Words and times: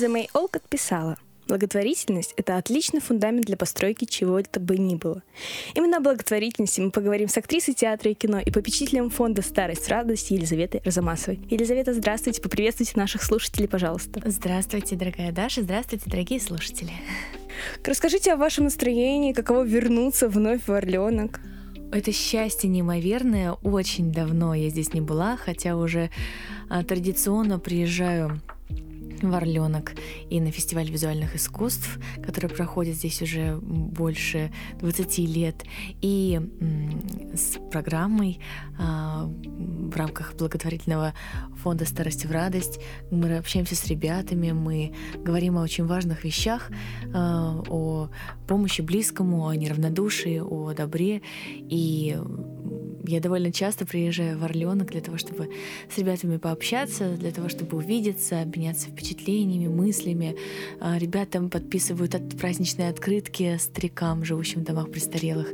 Лиза 0.00 0.08
Мэй 0.08 0.30
Олкот 0.32 0.62
писала– 0.62 1.18
Благотворительность– 1.46 2.32
это 2.38 2.56
отличный 2.56 3.00
фундамент 3.00 3.44
для 3.44 3.56
постройки 3.58 4.06
чего-то 4.06 4.60
бы 4.60 4.78
ни 4.78 4.94
было. 4.94 5.22
Именно 5.74 5.98
о 5.98 6.00
благотворительности 6.00 6.80
мы 6.80 6.90
поговорим 6.90 7.28
с 7.28 7.36
актрисой 7.36 7.74
театра 7.74 8.10
и 8.10 8.14
кино 8.14 8.38
и 8.38 8.50
попечителем 8.50 9.10
фонда 9.10 9.42
«Старость 9.42 9.88
радость» 9.88 10.30
Елизаветой 10.30 10.80
Розамасовой. 10.86 11.38
Елизавета, 11.50 11.92
здравствуйте, 11.92 12.40
поприветствуйте 12.40 12.92
наших 12.94 13.22
слушателей, 13.22 13.68
пожалуйста. 13.68 14.22
Здравствуйте, 14.24 14.96
дорогая 14.96 15.32
Даша, 15.32 15.60
здравствуйте, 15.62 16.08
дорогие 16.08 16.40
слушатели. 16.40 16.92
Расскажите 17.84 18.32
о 18.32 18.36
вашем 18.36 18.64
настроении, 18.64 19.34
каково 19.34 19.64
вернуться 19.64 20.30
вновь 20.30 20.66
в 20.66 20.72
Орленок. 20.72 21.40
Это 21.92 22.10
счастье 22.10 22.70
неимоверное. 22.70 23.52
Очень 23.52 24.12
давно 24.12 24.54
я 24.54 24.70
здесь 24.70 24.94
не 24.94 25.02
была, 25.02 25.36
хотя 25.36 25.76
уже 25.76 26.10
а, 26.70 26.84
традиционно 26.84 27.58
приезжаю 27.58 28.40
в 29.22 29.94
и 30.30 30.40
на 30.40 30.50
фестиваль 30.50 30.90
визуальных 30.90 31.36
искусств, 31.36 31.98
который 32.24 32.50
проходит 32.50 32.96
здесь 32.96 33.22
уже 33.22 33.58
больше 33.60 34.52
20 34.80 35.18
лет, 35.18 35.64
и 36.00 36.40
с 37.34 37.58
программой 37.70 38.40
а, 38.78 39.24
в 39.26 39.96
рамках 39.96 40.34
благотворительного 40.36 41.14
фонда 41.56 41.84
«Старость 41.84 42.26
в 42.26 42.30
радость». 42.30 42.80
Мы 43.10 43.36
общаемся 43.36 43.76
с 43.76 43.86
ребятами, 43.86 44.52
мы 44.52 44.94
говорим 45.16 45.58
о 45.58 45.62
очень 45.62 45.86
важных 45.86 46.24
вещах, 46.24 46.70
а, 47.12 47.62
о 47.68 48.08
помощи 48.46 48.80
близкому, 48.80 49.46
о 49.46 49.54
неравнодушии, 49.54 50.38
о 50.38 50.72
добре. 50.72 51.22
И 51.48 52.18
я 53.06 53.20
довольно 53.20 53.52
часто 53.52 53.86
приезжаю 53.86 54.38
в 54.38 54.44
Орленок 54.44 54.90
для 54.90 55.00
того, 55.00 55.18
чтобы 55.18 55.50
с 55.92 55.98
ребятами 55.98 56.36
пообщаться, 56.36 57.16
для 57.16 57.32
того, 57.32 57.48
чтобы 57.48 57.76
увидеться, 57.78 58.42
обменяться 58.42 58.88
впечатлениями, 58.88 59.09
мыслями. 59.68 60.36
А, 60.80 60.98
ребята 60.98 61.40
подписывают 61.40 62.14
от 62.14 62.36
праздничные 62.38 62.88
открытки 62.88 63.56
старикам, 63.58 64.24
живущим 64.24 64.60
в 64.60 64.64
домах 64.64 64.90
престарелых. 64.90 65.48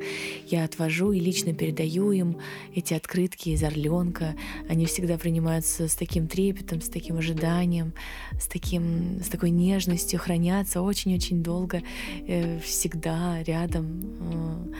Я 0.47 0.65
отвожу 0.65 1.13
и 1.13 1.21
лично 1.21 1.55
передаю 1.55 2.13
им 2.13 2.39
эти 2.75 2.95
открытки 2.95 3.51
из 3.51 3.63
Орленка. 3.63 4.35
Они 4.69 4.87
всегда 4.87 5.19
принимаются 5.19 5.89
с 5.89 5.95
таким 5.95 6.27
трепетом, 6.27 6.81
с 6.81 6.89
таким 6.89 7.19
ожиданием, 7.19 7.93
с, 8.39 8.47
таким, 8.47 9.21
с 9.23 9.29
такой 9.29 9.51
нежностью, 9.51 10.19
хранятся 10.19 10.83
очень-очень 10.83 11.43
долго, 11.43 11.83
э, 12.27 12.61
всегда 12.61 13.43
рядом. 13.43 14.73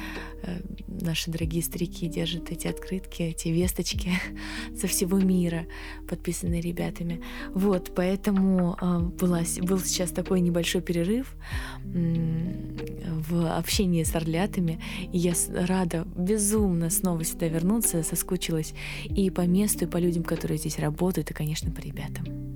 Э, 0.43 0.51
э, 0.51 0.61
наши 0.89 1.31
дорогие 1.31 1.63
старики 1.63 2.09
держат 2.09 2.51
эти 2.51 2.67
открытки, 2.67 3.23
эти 3.23 3.49
весточки 3.49 4.11
со 4.81 4.87
всего 4.87 5.19
мира, 5.19 5.67
подписанные 6.09 6.61
ребятами. 6.61 7.23
Вот, 7.55 7.93
поэтому 7.95 8.66
э, 8.75 8.99
была, 8.99 9.41
был 9.63 9.79
сейчас 9.81 10.11
такой 10.11 10.41
небольшой 10.41 10.81
перерыв 10.81 11.37
в 11.85 13.57
общении 13.57 14.03
с 14.03 14.15
орлятами, 14.15 14.81
и 15.13 15.19
я 15.19 15.35
рада 15.55 16.07
безумно 16.17 16.91
снова 16.91 17.25
сюда 17.25 17.49
вернуться, 17.49 18.03
соскучилась 18.03 18.75
и 19.05 19.31
по 19.31 19.43
месту, 19.43 19.85
и 19.85 19.89
по 19.89 19.99
людям, 19.99 20.23
которые 20.23 20.59
здесь 20.59 20.79
работают, 20.79 21.31
и, 21.31 21.35
конечно, 21.35 21.71
по 21.71 21.81
ребятам. 21.81 22.47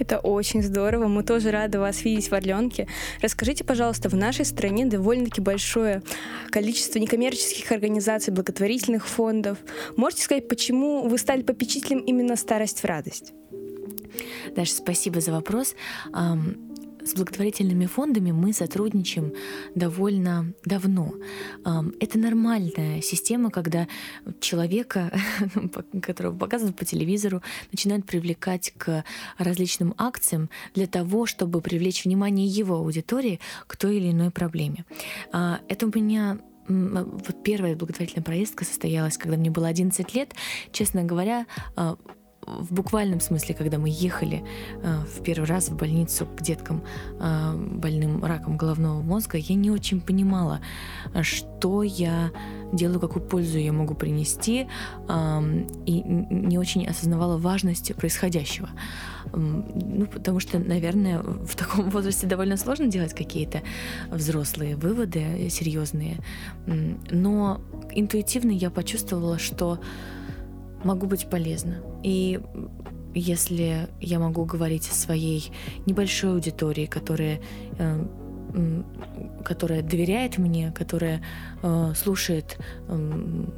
Это 0.00 0.18
очень 0.18 0.62
здорово. 0.62 1.08
Мы 1.08 1.22
тоже 1.22 1.50
рады 1.50 1.78
вас 1.78 2.04
видеть 2.04 2.30
в 2.30 2.32
Орленке. 2.32 2.88
Расскажите, 3.20 3.64
пожалуйста, 3.64 4.08
в 4.08 4.14
нашей 4.14 4.46
стране 4.46 4.86
довольно-таки 4.86 5.42
большое 5.42 6.02
количество 6.50 6.98
некоммерческих 6.98 7.70
организаций, 7.70 8.32
благотворительных 8.32 9.06
фондов. 9.06 9.58
Можете 9.96 10.22
сказать, 10.22 10.48
почему 10.48 11.06
вы 11.06 11.18
стали 11.18 11.42
попечителем 11.42 11.98
именно 11.98 12.36
«Старость 12.36 12.80
в 12.80 12.84
радость»? 12.86 13.34
Даша, 14.54 14.72
спасибо 14.74 15.20
за 15.20 15.32
вопрос. 15.32 15.74
С 17.02 17.14
благотворительными 17.14 17.86
фондами 17.86 18.30
мы 18.30 18.52
сотрудничаем 18.52 19.32
довольно 19.74 20.52
давно. 20.64 21.14
Это 21.98 22.18
нормальная 22.18 23.00
система, 23.00 23.50
когда 23.50 23.88
человека, 24.40 25.12
которого 26.02 26.36
показывают 26.36 26.76
по 26.76 26.84
телевизору, 26.84 27.42
начинают 27.72 28.06
привлекать 28.06 28.72
к 28.76 29.04
различным 29.38 29.94
акциям 29.96 30.50
для 30.74 30.86
того, 30.86 31.26
чтобы 31.26 31.60
привлечь 31.60 32.04
внимание 32.04 32.46
его 32.46 32.76
аудитории 32.76 33.40
к 33.66 33.76
той 33.76 33.96
или 33.96 34.10
иной 34.10 34.30
проблеме. 34.30 34.84
А, 35.32 35.60
это 35.68 35.86
у 35.86 35.90
меня 35.94 36.38
вот 36.68 37.42
первая 37.42 37.74
благотворительная 37.74 38.24
поездка 38.24 38.64
состоялась, 38.64 39.18
когда 39.18 39.36
мне 39.36 39.50
было 39.50 39.66
11 39.66 40.14
лет. 40.14 40.34
Честно 40.70 41.02
говоря, 41.02 41.46
а, 41.74 41.96
в 42.58 42.72
буквальном 42.72 43.20
смысле, 43.20 43.54
когда 43.54 43.78
мы 43.78 43.88
ехали 43.90 44.44
э, 44.82 45.04
в 45.04 45.22
первый 45.22 45.46
раз 45.46 45.68
в 45.68 45.76
больницу 45.76 46.26
к 46.26 46.42
деткам 46.42 46.82
э, 47.18 47.54
больным 47.54 48.24
раком 48.24 48.56
головного 48.56 49.02
мозга, 49.02 49.38
я 49.38 49.54
не 49.54 49.70
очень 49.70 50.00
понимала, 50.00 50.60
что 51.22 51.82
я 51.82 52.30
делаю, 52.72 53.00
какую 53.00 53.24
пользу 53.24 53.58
я 53.58 53.72
могу 53.72 53.94
принести, 53.94 54.66
э, 55.08 55.66
и 55.86 56.02
не 56.02 56.58
очень 56.58 56.86
осознавала 56.86 57.36
важность 57.38 57.94
происходящего. 57.94 58.68
Ну, 59.32 60.06
потому 60.06 60.40
что, 60.40 60.58
наверное, 60.58 61.20
в 61.20 61.54
таком 61.56 61.90
возрасте 61.90 62.26
довольно 62.26 62.56
сложно 62.56 62.86
делать 62.86 63.14
какие-то 63.14 63.62
взрослые 64.10 64.76
выводы 64.76 65.48
серьезные. 65.50 66.18
Но 66.66 67.60
интуитивно 67.92 68.50
я 68.50 68.70
почувствовала, 68.70 69.38
что 69.38 69.78
могу 70.84 71.06
быть 71.06 71.28
полезна. 71.28 71.82
И 72.02 72.40
если 73.14 73.88
я 74.00 74.18
могу 74.18 74.44
говорить 74.44 74.88
о 74.88 74.94
своей 74.94 75.50
небольшой 75.86 76.32
аудитории, 76.32 76.86
которая 76.86 77.40
э, 77.78 78.06
которая 79.44 79.82
доверяет 79.82 80.38
мне, 80.38 80.72
которая 80.72 81.22
э, 81.62 81.92
слушает, 81.96 82.58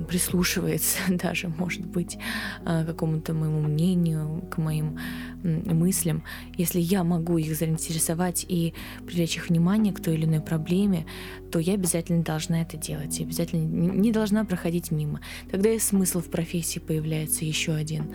прислушивается 0.08 0.98
даже, 1.08 1.48
может 1.48 1.84
быть, 1.84 2.19
э, 2.64 2.84
какому-то 2.84 3.34
моему 3.34 3.60
мнению, 3.60 4.42
к 4.50 4.58
моим 4.58 4.98
мыслям. 5.42 6.22
Если 6.56 6.80
я 6.80 7.04
могу 7.04 7.38
их 7.38 7.56
заинтересовать 7.56 8.47
и 8.48 8.75
привлечь 9.06 9.36
их 9.36 9.48
внимание 9.48 9.92
к 9.92 10.00
той 10.00 10.14
или 10.14 10.25
иной 10.25 10.41
проблеме, 10.41 11.06
то 11.50 11.59
я 11.59 11.74
обязательно 11.74 12.22
должна 12.22 12.62
это 12.62 12.76
делать. 12.76 13.20
Обязательно 13.20 13.62
не 13.62 14.12
должна 14.12 14.44
проходить 14.44 14.91
мимо. 14.91 15.20
Тогда 15.50 15.70
и 15.70 15.78
смысл 15.78 16.20
в 16.20 16.30
профессии 16.30 16.78
появляется 16.78 17.44
еще 17.44 17.72
один. 17.74 18.14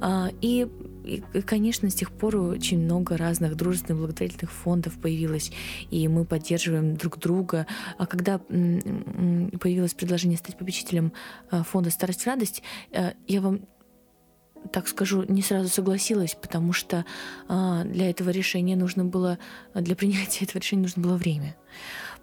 Э, 0.00 0.28
и 0.40 0.68
и, 1.04 1.22
конечно, 1.44 1.88
с 1.88 1.94
тех 1.94 2.12
пор 2.12 2.36
очень 2.36 2.78
много 2.78 3.16
разных 3.16 3.56
дружественных 3.56 4.00
благотворительных 4.00 4.52
фондов 4.52 4.98
появилось, 5.00 5.50
и 5.90 6.06
мы 6.08 6.24
поддерживаем 6.24 6.94
друг 6.94 7.18
друга. 7.18 7.66
А 7.98 8.06
когда 8.06 8.38
появилось 8.38 9.94
предложение 9.94 10.38
стать 10.38 10.58
попечителем 10.58 11.12
э, 11.50 11.62
фонда 11.62 11.90
«Старость 11.90 12.26
радость», 12.26 12.62
э, 12.92 13.12
я 13.26 13.40
вам 13.40 13.62
так 14.72 14.88
скажу, 14.88 15.24
не 15.26 15.40
сразу 15.40 15.70
согласилась, 15.70 16.34
потому 16.34 16.74
что 16.74 17.06
а, 17.48 17.82
для 17.84 18.10
этого 18.10 18.28
решения 18.28 18.76
нужно 18.76 19.06
было, 19.06 19.38
для 19.74 19.96
принятия 19.96 20.44
этого 20.44 20.58
решения 20.58 20.82
нужно 20.82 21.02
было 21.02 21.16
время 21.16 21.56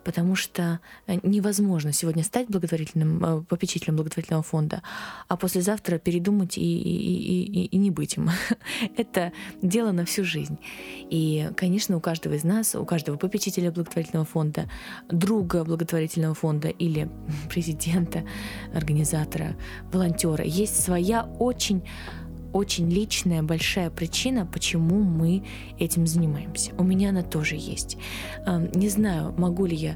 потому 0.07 0.35
что 0.35 0.79
э, 1.07 1.17
невозможно 1.21 1.91
сегодня 1.91 2.23
стать 2.23 2.47
благотворительным 2.47 3.25
э, 3.25 3.41
попечителем 3.41 3.97
благотворительного 3.97 4.41
фонда, 4.41 4.81
а 5.27 5.35
послезавтра 5.35 5.97
передумать 5.97 6.57
и, 6.57 6.61
и, 6.61 7.43
и, 7.43 7.65
и 7.65 7.77
не 7.77 7.91
быть 7.91 8.15
им. 8.15 8.29
Это 8.97 9.33
дело 9.61 9.91
на 9.91 10.05
всю 10.05 10.23
жизнь. 10.23 10.59
И, 11.09 11.49
конечно, 11.57 11.97
у 11.97 11.99
каждого 11.99 12.35
из 12.35 12.45
нас, 12.45 12.73
у 12.73 12.85
каждого 12.85 13.17
попечителя 13.17 13.69
благотворительного 13.69 14.25
фонда, 14.25 14.69
друга 15.09 15.65
благотворительного 15.65 16.35
фонда 16.35 16.69
или 16.69 17.09
президента, 17.49 18.23
организатора, 18.73 19.57
волонтера 19.91 20.45
есть 20.45 20.81
своя 20.81 21.23
очень 21.37 21.83
очень 22.57 22.89
личная 22.89 23.43
большая 23.43 23.89
причина, 23.91 24.45
почему 24.45 25.03
мы 25.03 25.45
этим 25.77 26.07
занимаемся. 26.07 26.73
У 26.77 26.83
меня 26.83 27.09
она 27.09 27.21
тоже 27.21 27.55
есть. 27.55 27.97
Не 28.73 28.89
знаю, 28.89 29.33
могу 29.37 29.65
ли 29.65 29.75
я, 29.75 29.95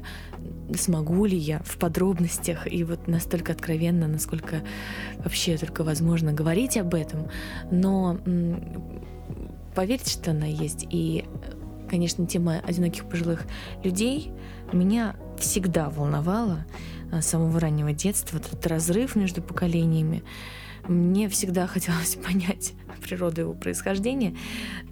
смогу 0.76 1.24
ли 1.24 1.36
я 1.36 1.60
в 1.64 1.76
подробностях 1.76 2.72
и 2.72 2.84
вот 2.84 3.08
настолько 3.08 3.52
откровенно, 3.52 4.06
насколько 4.06 4.62
вообще 5.18 5.56
только 5.56 5.82
возможно 5.82 6.32
говорить 6.32 6.76
об 6.76 6.94
этом, 6.94 7.28
но 7.70 8.18
поверьте, 9.74 10.10
что 10.10 10.30
она 10.30 10.46
есть. 10.46 10.86
И, 10.88 11.24
конечно, 11.90 12.26
тема 12.26 12.60
одиноких 12.64 13.08
пожилых 13.08 13.44
людей 13.82 14.30
меня 14.72 15.16
всегда 15.38 15.90
волновала 15.90 16.64
а, 17.10 17.20
с 17.20 17.26
самого 17.26 17.58
раннего 17.58 17.92
детства, 17.92 18.36
этот 18.38 18.64
разрыв 18.66 19.16
между 19.16 19.42
поколениями. 19.42 20.22
Мне 20.88 21.28
всегда 21.28 21.66
хотелось 21.74 22.16
понять 22.16 22.74
природу 23.02 23.42
его 23.42 23.52
происхождения, 23.52 24.34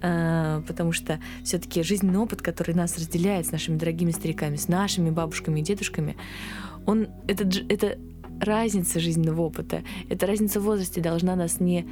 э, 0.01 0.61
потому 0.67 0.91
что 0.91 1.19
все-таки 1.43 1.81
жизненный 1.81 2.19
опыт, 2.19 2.41
который 2.41 2.75
нас 2.75 2.97
разделяет 2.97 3.47
с 3.47 3.51
нашими 3.51 3.77
дорогими 3.77 4.11
стариками, 4.11 4.57
с 4.57 4.67
нашими 4.67 5.09
бабушками 5.09 5.61
и 5.61 5.63
дедушками, 5.63 6.17
он 6.85 7.07
это, 7.27 7.49
это 7.69 7.97
разница 8.39 8.99
жизненного 8.99 9.41
опыта, 9.41 9.83
эта 10.09 10.27
разница 10.27 10.59
в 10.59 10.63
возрасте 10.63 11.01
должна 11.01 11.35
нас 11.35 11.59
не 11.59 11.87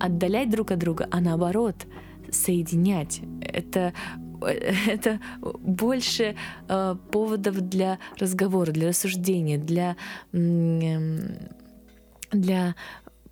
отдалять 0.00 0.50
друг 0.50 0.70
от 0.70 0.78
друга, 0.78 1.06
а 1.10 1.20
наоборот 1.20 1.86
соединять. 2.30 3.20
Это 3.40 3.92
это 4.86 5.20
больше 5.42 6.36
э, 6.68 6.96
поводов 7.10 7.60
для 7.60 7.98
разговора, 8.18 8.70
для 8.70 8.88
рассуждения, 8.88 9.58
для, 9.58 9.96
для 12.30 12.74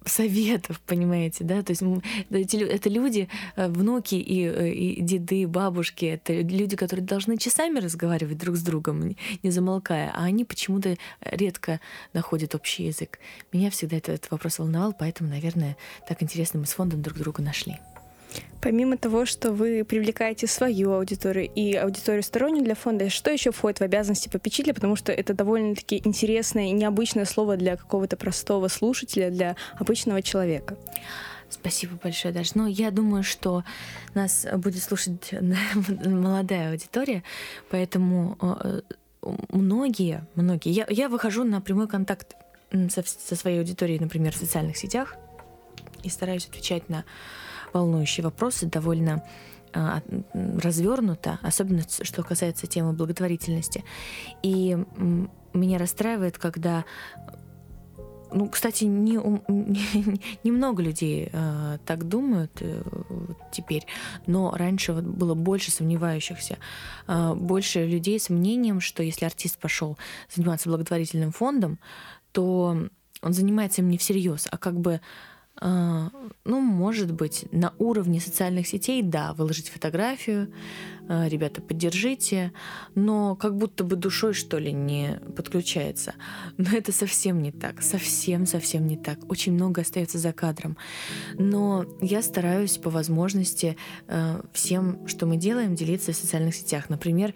советов, 0.06 0.80
понимаете, 0.86 1.44
да, 1.44 1.62
то 1.62 1.70
есть 1.70 1.82
это 2.30 2.88
люди, 2.88 3.28
э, 3.56 3.68
внуки 3.68 4.14
и, 4.14 4.44
э, 4.46 4.70
и 4.70 5.00
деды, 5.00 5.46
бабушки, 5.46 6.04
это 6.06 6.32
люди, 6.32 6.76
которые 6.76 7.04
должны 7.04 7.36
часами 7.36 7.78
разговаривать 7.78 8.38
друг 8.38 8.56
с 8.56 8.62
другом, 8.62 9.16
не 9.42 9.50
замолкая, 9.50 10.10
а 10.14 10.24
они 10.24 10.44
почему-то 10.44 10.96
редко 11.20 11.80
находят 12.12 12.54
общий 12.54 12.84
язык. 12.84 13.18
Меня 13.52 13.70
всегда 13.70 13.96
этот, 13.96 14.14
этот 14.16 14.30
вопрос 14.30 14.58
волновал, 14.58 14.94
поэтому, 14.98 15.30
наверное, 15.30 15.76
так 16.08 16.22
интересно 16.22 16.60
мы 16.60 16.66
с 16.66 16.72
фондом 16.72 17.02
друг 17.02 17.18
друга 17.18 17.42
нашли. 17.42 17.78
Помимо 18.60 18.96
того, 18.96 19.26
что 19.26 19.52
вы 19.52 19.84
привлекаете 19.84 20.46
свою 20.46 20.92
аудиторию 20.92 21.48
и 21.54 21.74
аудиторию 21.74 22.22
стороннюю 22.22 22.64
для 22.64 22.74
фонда, 22.74 23.10
что 23.10 23.30
еще 23.30 23.52
входит 23.52 23.78
в 23.78 23.82
обязанности 23.82 24.28
попечителя, 24.28 24.74
потому 24.74 24.96
что 24.96 25.12
это 25.12 25.34
довольно-таки 25.34 26.02
интересное 26.04 26.66
и 26.66 26.72
необычное 26.72 27.26
слово 27.26 27.56
для 27.56 27.76
какого-то 27.76 28.16
простого 28.16 28.68
слушателя, 28.68 29.30
для 29.30 29.56
обычного 29.78 30.20
человека. 30.22 30.76
Спасибо 31.48 31.96
большое, 32.02 32.34
Даша. 32.34 32.52
Ну, 32.54 32.66
я 32.66 32.90
думаю, 32.90 33.22
что 33.22 33.62
нас 34.14 34.46
будет 34.56 34.82
слушать 34.82 35.32
молодая 36.04 36.72
аудитория, 36.72 37.22
поэтому 37.70 38.36
э, 38.40 38.80
многие, 39.50 40.26
многие... 40.34 40.72
Я, 40.72 40.86
я 40.88 41.08
выхожу 41.08 41.44
на 41.44 41.60
прямой 41.60 41.86
контакт 41.86 42.34
со, 42.88 43.04
со 43.04 43.36
своей 43.36 43.58
аудиторией, 43.60 44.00
например, 44.00 44.32
в 44.32 44.36
социальных 44.36 44.76
сетях 44.76 45.14
и 46.02 46.08
стараюсь 46.08 46.46
отвечать 46.46 46.88
на 46.88 47.04
волнующие 47.72 48.24
вопросы 48.24 48.66
довольно 48.66 49.22
а, 49.72 50.02
развернуто, 50.32 51.38
особенно 51.42 51.82
что 51.88 52.22
касается 52.22 52.66
темы 52.66 52.92
благотворительности. 52.92 53.84
И 54.42 54.76
меня 55.52 55.78
расстраивает, 55.78 56.38
когда 56.38 56.84
ну, 58.32 58.48
кстати, 58.48 58.84
не, 58.84 59.12
не, 59.48 60.20
не 60.44 60.82
людей 60.82 61.30
э, 61.32 61.78
так 61.86 62.08
думают 62.08 62.52
э, 62.60 62.82
теперь, 63.52 63.86
но 64.26 64.50
раньше 64.50 64.92
вот 64.92 65.04
было 65.04 65.34
больше 65.34 65.70
сомневающихся, 65.70 66.58
э, 67.06 67.34
больше 67.34 67.86
людей 67.86 68.18
с 68.18 68.28
мнением, 68.28 68.80
что 68.80 69.02
если 69.02 69.24
артист 69.24 69.58
пошел 69.58 69.96
заниматься 70.34 70.68
благотворительным 70.68 71.32
фондом, 71.32 71.78
то 72.32 72.88
он 73.22 73.32
занимается 73.32 73.80
им 73.80 73.88
не 73.88 73.98
всерьез, 73.98 74.48
а 74.50 74.58
как 74.58 74.78
бы 74.78 75.00
ну, 75.60 76.60
может 76.60 77.12
быть, 77.12 77.46
на 77.50 77.72
уровне 77.78 78.20
социальных 78.20 78.66
сетей, 78.66 79.02
да, 79.02 79.32
выложить 79.32 79.68
фотографию, 79.68 80.52
а, 81.08 81.28
ребята, 81.28 81.62
поддержите, 81.62 82.52
но 82.94 83.36
как 83.36 83.56
будто 83.56 83.84
бы 83.84 83.94
душой, 83.94 84.34
что 84.34 84.58
ли, 84.58 84.72
не 84.72 85.20
подключается. 85.36 86.14
Но 86.56 86.70
это 86.70 86.90
совсем 86.92 87.42
не 87.42 87.52
так, 87.52 87.82
совсем-совсем 87.82 88.86
не 88.86 88.96
так. 88.96 89.18
Очень 89.30 89.52
много 89.52 89.82
остается 89.82 90.18
за 90.18 90.32
кадром. 90.32 90.76
Но 91.34 91.86
я 92.00 92.22
стараюсь 92.22 92.78
по 92.78 92.90
возможности 92.90 93.76
а, 94.08 94.44
всем, 94.52 95.06
что 95.06 95.26
мы 95.26 95.36
делаем, 95.36 95.76
делиться 95.76 96.12
в 96.12 96.16
социальных 96.16 96.56
сетях. 96.56 96.90
Например, 96.90 97.34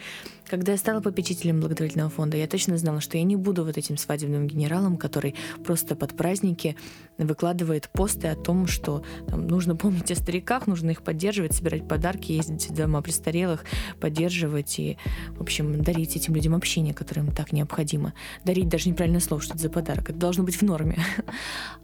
когда 0.51 0.73
я 0.73 0.79
стала 0.79 1.01
попечителем 1.01 1.61
благотворительного 1.61 2.11
фонда, 2.11 2.37
я 2.37 2.49
точно 2.49 2.77
знала, 2.77 3.01
что 3.01 3.17
я 3.17 3.23
не 3.23 3.37
буду 3.37 3.65
вот 3.65 3.79
этим 3.79 3.97
свадебным 3.97 4.49
генералом, 4.49 4.97
который 4.97 5.37
просто 5.65 5.95
под 5.95 6.17
праздники 6.17 6.77
выкладывает 7.19 7.89
посты 7.89 8.27
о 8.27 8.35
том, 8.35 8.67
что 8.67 9.05
там, 9.29 9.47
нужно 9.47 9.77
помнить 9.77 10.11
о 10.11 10.17
стариках, 10.17 10.67
нужно 10.67 10.91
их 10.91 11.03
поддерживать, 11.03 11.55
собирать 11.55 11.87
подарки, 11.87 12.33
ездить 12.33 12.69
в 12.69 12.75
дома 12.75 13.01
престарелых, 13.01 13.65
поддерживать 14.01 14.81
и, 14.81 14.99
в 15.37 15.41
общем, 15.41 15.85
дарить 15.85 16.17
этим 16.17 16.35
людям 16.35 16.57
общение, 16.57 16.95
которое 16.95 17.23
им 17.23 17.33
так 17.33 17.53
необходимо. 17.53 18.13
Дарить 18.45 18.69
даже 18.69 18.89
неправильное 18.89 19.21
слово, 19.21 19.41
что 19.41 19.55
это 19.55 19.63
за 19.63 19.71
подарок. 19.71 20.11
Это 20.11 20.19
должно 20.19 20.43
быть 20.43 20.57
в 20.57 20.63
норме. 20.63 20.99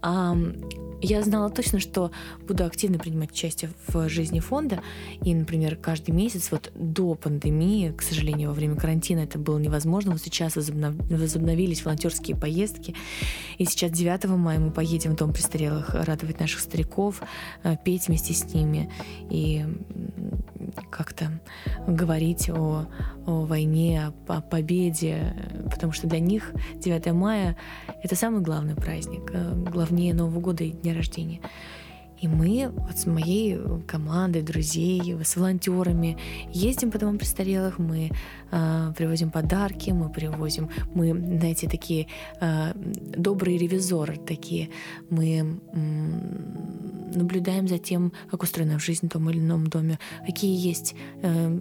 Я 1.02 1.22
знала 1.22 1.50
точно, 1.50 1.78
что 1.78 2.10
буду 2.48 2.64
активно 2.64 2.98
принимать 2.98 3.30
участие 3.30 3.70
в 3.86 4.08
жизни 4.08 4.40
фонда. 4.40 4.82
И, 5.22 5.34
например, 5.34 5.76
каждый 5.76 6.10
месяц, 6.10 6.50
вот 6.50 6.72
до 6.74 7.14
пандемии, 7.14 7.92
к 7.96 8.02
сожалению, 8.02 8.55
время 8.56 8.76
карантина 8.76 9.20
это 9.20 9.38
было 9.38 9.58
невозможно. 9.58 10.12
Вот 10.12 10.20
сейчас 10.20 10.56
возобновились 10.56 11.84
волонтерские 11.84 12.36
поездки. 12.36 12.94
И 13.58 13.64
сейчас 13.64 13.90
9 13.92 14.24
мая 14.36 14.58
мы 14.58 14.70
поедем 14.70 15.12
в 15.12 15.16
Дом 15.16 15.32
престарелых 15.32 15.94
радовать 15.94 16.40
наших 16.40 16.60
стариков, 16.60 17.22
э, 17.62 17.76
петь 17.84 18.08
вместе 18.08 18.34
с 18.34 18.52
ними 18.52 18.90
и 19.30 19.64
как-то 20.90 21.40
говорить 21.86 22.50
о, 22.50 22.86
о 23.26 23.44
войне, 23.44 24.12
о, 24.28 24.32
о 24.32 24.40
победе, 24.40 25.34
потому 25.70 25.92
что 25.92 26.06
для 26.06 26.18
них 26.18 26.52
9 26.74 27.12
мая— 27.12 27.56
это 28.02 28.16
самый 28.16 28.40
главный 28.40 28.74
праздник, 28.74 29.30
э, 29.32 29.54
главнее 29.54 30.14
Нового 30.14 30.40
года 30.40 30.64
и 30.64 30.70
дня 30.70 30.94
рождения. 30.94 31.40
И 32.20 32.28
мы 32.28 32.70
вот 32.74 32.98
с 32.98 33.06
моей 33.06 33.58
командой 33.86 34.42
друзей, 34.42 35.16
с 35.22 35.36
волонтерами 35.36 36.16
ездим 36.52 36.90
по 36.90 36.98
домам 36.98 37.18
престарелых, 37.18 37.78
мы 37.78 38.10
э, 38.50 38.92
привозим 38.96 39.30
подарки, 39.30 39.90
мы 39.90 40.10
привозим, 40.10 40.70
мы, 40.94 41.12
знаете, 41.12 41.68
такие 41.68 42.06
э, 42.40 42.72
добрые 42.74 43.58
ревизоры 43.58 44.16
такие, 44.16 44.70
мы 45.10 45.60
э, 45.72 45.76
наблюдаем 47.14 47.68
за 47.68 47.78
тем, 47.78 48.12
как 48.30 48.42
устроена 48.42 48.78
жизнь 48.78 49.06
в 49.06 49.10
том 49.10 49.28
или 49.30 49.38
ином 49.38 49.66
доме, 49.66 49.98
какие 50.26 50.56
есть 50.56 50.94
э, 51.22 51.60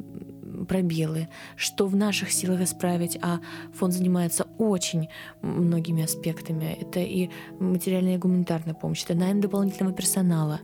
пробелы, 0.68 1.28
что 1.56 1.88
в 1.88 1.96
наших 1.96 2.31
силах 2.31 2.62
исправить, 2.62 3.18
а 3.22 3.40
фонд 3.74 3.94
занимается 3.94 4.48
очень 4.57 5.10
многими 5.42 6.04
аспектами. 6.04 6.78
Это 6.80 7.00
и 7.00 7.30
материальная 7.60 8.16
и 8.16 8.18
гуманитарная 8.18 8.74
помощь, 8.74 9.04
это 9.04 9.16
найм 9.16 9.42
дополнительного 9.42 9.96
персонала, 9.96 10.60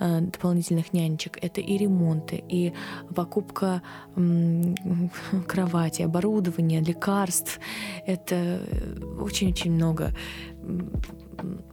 э, 0.00 0.20
дополнительных 0.20 0.92
нянечек, 0.92 1.38
это 1.42 1.60
и 1.60 1.76
ремонты, 1.76 2.42
и 2.48 2.72
покупка 3.14 3.82
кровати, 5.48 6.02
оборудования, 6.02 6.80
лекарств. 6.80 7.60
Это 8.06 8.60
очень-очень 9.20 9.72
много, 9.72 10.14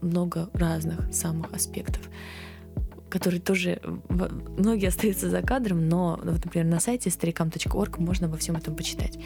много 0.01 0.49
разных 0.53 1.13
самых 1.13 1.53
аспектов 1.53 2.09
который 3.11 3.39
тоже 3.39 3.79
многие 4.09 4.87
остаются 4.87 5.29
за 5.29 5.41
кадром, 5.41 5.87
но, 5.87 6.19
вот, 6.23 6.43
например, 6.45 6.65
на 6.65 6.79
сайте 6.79 7.11
старикам.орг 7.11 7.99
можно 7.99 8.27
обо 8.27 8.37
всем 8.37 8.55
этом 8.55 8.75
почитать. 8.75 9.19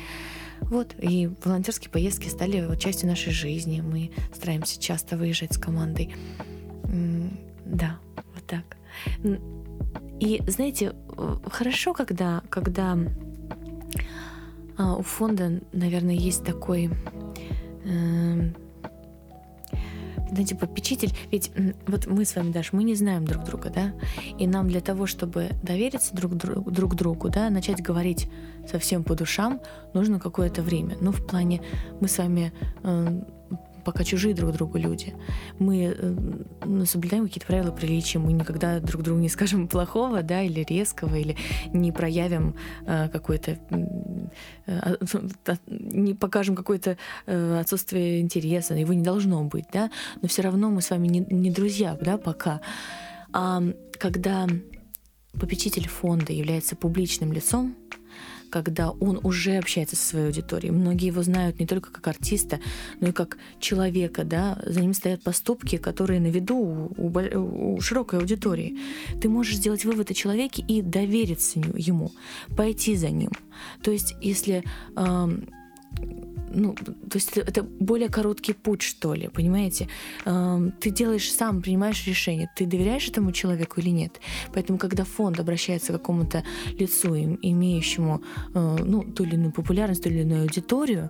Вот, 0.61 0.95
и 0.99 1.29
волонтерские 1.43 1.91
поездки 1.91 2.27
стали 2.27 2.65
вот 2.65 2.79
частью 2.79 3.07
нашей 3.07 3.31
жизни. 3.31 3.81
Мы 3.81 4.11
стараемся 4.33 4.81
часто 4.81 5.17
выезжать 5.17 5.53
с 5.53 5.57
командой. 5.57 6.15
Да, 7.65 7.97
вот 8.33 8.45
так. 8.47 8.77
И 10.19 10.41
знаете, 10.47 10.93
хорошо, 11.51 11.93
когда, 11.93 12.41
когда 12.49 12.97
а, 14.77 14.95
у 14.95 15.01
фонда, 15.01 15.61
наверное, 15.73 16.15
есть 16.15 16.43
такой 16.43 16.89
э, 17.83 18.51
знаете, 20.29 20.55
попечитель, 20.55 21.11
ведь 21.31 21.51
вот 21.87 22.07
мы 22.07 22.25
с 22.25 22.35
вами, 22.35 22.51
Даш, 22.51 22.73
мы 22.73 22.83
не 22.83 22.95
знаем 22.95 23.25
друг 23.25 23.43
друга, 23.43 23.69
да, 23.69 23.93
и 24.37 24.47
нам 24.47 24.67
для 24.67 24.81
того, 24.81 25.05
чтобы 25.05 25.49
довериться 25.63 26.15
друг, 26.15 26.35
друг, 26.35 26.71
друг 26.71 26.95
другу, 26.95 27.29
да, 27.29 27.49
начать 27.49 27.81
говорить 27.81 28.29
совсем 28.69 29.03
по 29.03 29.15
душам, 29.15 29.61
нужно 29.93 30.19
какое-то 30.19 30.61
время. 30.61 30.97
Ну, 30.99 31.11
в 31.11 31.25
плане, 31.25 31.61
мы 31.99 32.07
с 32.07 32.17
вами 32.17 32.51
э, 32.83 33.21
пока 33.85 34.03
чужие 34.03 34.33
друг 34.33 34.51
другу 34.51 34.77
люди. 34.77 35.13
Мы 35.59 35.95
ну, 36.65 36.85
соблюдаем 36.85 37.25
какие-то 37.25 37.47
правила 37.47 37.71
приличия, 37.71 38.19
мы 38.19 38.33
никогда 38.33 38.79
друг 38.79 39.03
другу 39.03 39.19
не 39.19 39.29
скажем 39.29 39.67
плохого, 39.69 40.23
да, 40.23 40.41
или 40.41 40.65
резкого, 40.67 41.15
или 41.15 41.37
не 41.71 41.91
проявим 41.91 42.55
э, 42.85 43.07
какой-то, 43.09 43.57
э, 44.65 44.95
не 45.67 46.13
покажем 46.15 46.55
какое-то 46.55 46.97
э, 47.27 47.59
отсутствие 47.59 48.19
интереса, 48.19 48.73
его 48.73 48.93
не 48.93 49.03
должно 49.03 49.43
быть, 49.43 49.65
да, 49.71 49.91
но 50.21 50.27
все 50.27 50.41
равно 50.41 50.69
мы 50.69 50.81
с 50.81 50.89
вами 50.89 51.07
не, 51.07 51.19
не 51.19 51.51
друзья, 51.51 51.97
да, 52.01 52.17
пока. 52.17 52.61
А 53.31 53.61
когда 53.99 54.47
попечитель 55.39 55.87
фонда 55.87 56.33
является 56.33 56.75
публичным 56.75 57.33
лицом, 57.33 57.75
когда 58.49 58.91
он 58.91 59.19
уже 59.23 59.57
общается 59.57 59.95
со 59.95 60.07
своей 60.07 60.27
аудиторией. 60.27 60.71
Многие 60.71 61.07
его 61.07 61.23
знают 61.23 61.59
не 61.59 61.65
только 61.65 61.91
как 61.91 62.07
артиста, 62.07 62.59
но 62.99 63.09
и 63.09 63.11
как 63.11 63.37
человека, 63.59 64.23
да, 64.23 64.57
за 64.65 64.81
ним 64.81 64.93
стоят 64.93 65.23
поступки, 65.23 65.77
которые 65.77 66.19
на 66.19 66.27
виду 66.27 66.55
у, 66.55 66.91
у, 66.97 67.75
у 67.75 67.81
широкой 67.81 68.19
аудитории. 68.19 68.77
Ты 69.21 69.29
можешь 69.29 69.57
сделать 69.57 69.85
вывод 69.85 70.11
о 70.11 70.13
человеке 70.13 70.63
и 70.67 70.81
довериться 70.81 71.59
ему, 71.59 72.11
пойти 72.55 72.95
за 72.95 73.09
ним. 73.09 73.31
То 73.81 73.91
есть, 73.91 74.15
если 74.21 74.63
э, 74.95 75.27
ну, 76.55 76.73
то 76.73 77.17
есть 77.17 77.37
это, 77.37 77.63
более 77.63 78.09
короткий 78.09 78.53
путь, 78.53 78.81
что 78.81 79.13
ли, 79.13 79.27
понимаете? 79.27 79.87
Э, 80.25 80.71
ты 80.79 80.89
делаешь 80.89 81.31
сам, 81.31 81.61
принимаешь 81.61 82.07
решение, 82.07 82.49
ты 82.55 82.65
доверяешь 82.65 83.09
этому 83.09 83.31
человеку 83.31 83.81
или 83.81 83.89
нет. 83.89 84.21
Поэтому, 84.53 84.77
когда 84.77 85.03
фонд 85.03 85.39
обращается 85.39 85.93
к 85.93 85.97
какому-то 85.97 86.43
лицу, 86.79 87.15
имеющему 87.41 88.21
э, 88.53 88.77
ну, 88.85 89.03
ту 89.03 89.23
или 89.23 89.35
иную 89.35 89.51
популярность, 89.51 90.03
ту 90.03 90.09
или 90.09 90.21
иную 90.21 90.41
аудиторию, 90.43 91.09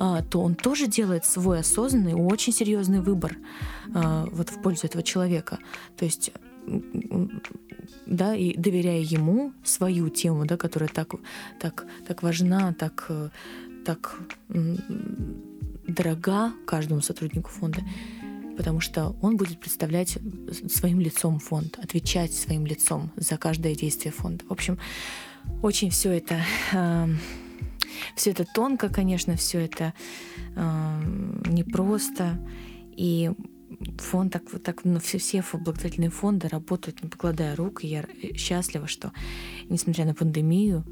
э, 0.00 0.22
то 0.30 0.40
он 0.40 0.54
тоже 0.54 0.86
делает 0.86 1.24
свой 1.24 1.58
осознанный, 1.60 2.14
очень 2.14 2.52
серьезный 2.52 3.00
выбор 3.00 3.36
э, 3.94 4.26
вот 4.32 4.50
в 4.50 4.62
пользу 4.62 4.86
этого 4.86 5.02
человека. 5.02 5.58
То 5.96 6.04
есть 6.04 6.32
да, 8.06 8.34
и 8.34 8.56
доверяя 8.56 9.00
ему 9.00 9.52
свою 9.64 10.08
тему, 10.08 10.46
да, 10.46 10.56
которая 10.56 10.88
так, 10.88 11.14
так, 11.60 11.86
так 12.06 12.22
важна, 12.22 12.72
так, 12.72 13.10
так 13.84 14.18
дорога 15.86 16.52
каждому 16.66 17.00
сотруднику 17.00 17.50
фонда, 17.50 17.82
потому 18.56 18.80
что 18.80 19.16
он 19.20 19.36
будет 19.36 19.60
представлять 19.60 20.18
своим 20.68 21.00
лицом 21.00 21.38
фонд, 21.38 21.78
отвечать 21.82 22.32
своим 22.32 22.66
лицом 22.66 23.10
за 23.16 23.36
каждое 23.36 23.74
действие 23.74 24.12
фонда. 24.12 24.44
В 24.48 24.52
общем, 24.52 24.78
очень 25.62 25.90
все 25.90 26.12
это 26.12 26.40
э, 26.72 27.08
все 28.14 28.30
это 28.30 28.44
тонко, 28.44 28.88
конечно, 28.88 29.36
все 29.36 29.60
это 29.60 29.92
э, 30.54 31.02
непросто. 31.46 32.38
И 32.96 33.32
фонд 33.98 34.32
так, 34.32 34.42
так 34.62 34.84
ну, 34.84 35.00
все, 35.00 35.18
все 35.18 35.44
благотворительные 35.52 36.10
фонды 36.10 36.48
работают, 36.48 37.02
не 37.02 37.08
покладая 37.08 37.56
рук. 37.56 37.84
И 37.84 37.88
я 37.88 38.04
счастлива, 38.36 38.86
что, 38.86 39.12
несмотря 39.68 40.04
на 40.04 40.14
пандемию, 40.14 40.84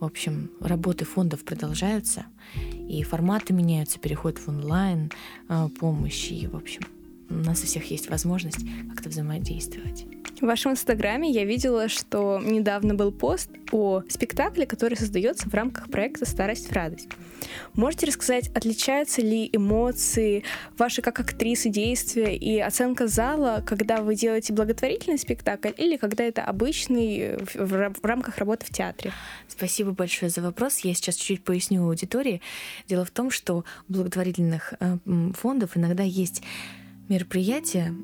в 0.00 0.04
общем, 0.04 0.50
работы 0.60 1.04
фондов 1.04 1.44
продолжаются, 1.44 2.26
и 2.88 3.02
форматы 3.02 3.52
меняются, 3.52 3.98
переход 3.98 4.38
в 4.38 4.48
онлайн 4.48 5.10
а, 5.48 5.68
помощь, 5.68 6.30
и, 6.30 6.46
в 6.46 6.56
общем, 6.56 6.82
у 7.28 7.34
нас 7.34 7.62
у 7.62 7.66
всех 7.66 7.90
есть 7.90 8.08
возможность 8.08 8.64
как-то 8.90 9.08
взаимодействовать. 9.08 10.06
В 10.40 10.42
вашем 10.42 10.72
инстаграме 10.72 11.30
я 11.30 11.44
видела, 11.44 11.88
что 11.88 12.38
недавно 12.44 12.94
был 12.94 13.10
пост 13.10 13.50
о 13.72 14.02
спектакле, 14.08 14.66
который 14.66 14.96
создается 14.96 15.48
в 15.48 15.54
рамках 15.54 15.90
проекта 15.90 16.26
«Старость 16.26 16.68
в 16.68 16.72
радость». 16.72 17.08
Можете 17.74 18.06
рассказать, 18.06 18.48
отличаются 18.54 19.22
ли 19.22 19.48
эмоции, 19.52 20.44
ваши 20.76 21.00
как 21.00 21.20
актрисы 21.20 21.70
действия 21.70 22.36
и 22.36 22.58
оценка 22.58 23.06
зала, 23.06 23.62
когда 23.66 24.02
вы 24.02 24.14
делаете 24.14 24.52
благотворительный 24.52 25.18
спектакль 25.18 25.70
или 25.76 25.96
когда 25.96 26.24
это 26.24 26.42
обычный 26.42 27.18
э, 27.18 27.38
в 27.54 28.04
рамках 28.04 28.38
работы 28.38 28.66
в 28.66 28.70
театре? 28.70 29.12
Спасибо 29.48 29.92
большое 29.92 30.30
за 30.30 30.42
вопрос. 30.42 30.80
Я 30.80 30.94
сейчас 30.94 31.16
чуть-чуть 31.16 31.44
поясню 31.44 31.84
аудитории. 31.84 32.42
Дело 32.88 33.04
в 33.04 33.10
том, 33.10 33.30
что 33.30 33.64
у 33.88 33.92
благотворительных 33.92 34.74
э, 34.80 34.98
фондов 35.34 35.76
иногда 35.76 36.02
есть 36.02 36.42
мероприятия, 37.08 37.94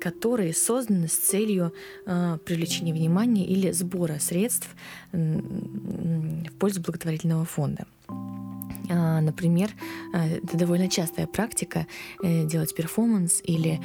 которые 0.00 0.54
созданы 0.54 1.08
с 1.08 1.12
целью 1.12 1.72
а, 2.06 2.38
привлечения 2.38 2.92
внимания 2.92 3.46
или 3.46 3.70
сбора 3.72 4.18
средств 4.18 4.68
в 5.12 6.52
пользу 6.58 6.80
благотворительного 6.80 7.44
фонда. 7.44 7.86
А, 8.08 9.20
например, 9.20 9.70
а, 10.14 10.26
это 10.26 10.56
довольно 10.56 10.88
частая 10.88 11.26
практика 11.26 11.86
э, 12.22 12.46
делать 12.46 12.74
перформанс 12.74 13.40
или 13.44 13.80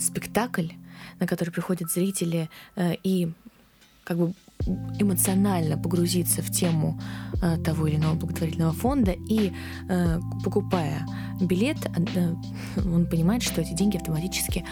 спектакль, 0.00 0.68
на 1.20 1.26
который 1.26 1.50
приходят 1.50 1.90
зрители 1.90 2.48
э, 2.76 2.94
и 3.02 3.30
как 4.04 4.18
бы 4.18 4.32
эмоционально 4.98 5.78
погрузиться 5.78 6.42
в 6.42 6.50
тему 6.50 7.00
э, 7.42 7.56
того 7.58 7.86
или 7.86 7.96
иного 7.96 8.14
благотворительного 8.14 8.72
фонда 8.72 9.12
и 9.12 9.52
э, 9.88 10.20
покупая 10.44 11.06
билет, 11.40 11.78
э, 11.86 12.34
он 12.76 13.06
понимает, 13.06 13.42
что 13.42 13.60
эти 13.60 13.72
деньги 13.74 13.96
автоматически 13.96 14.64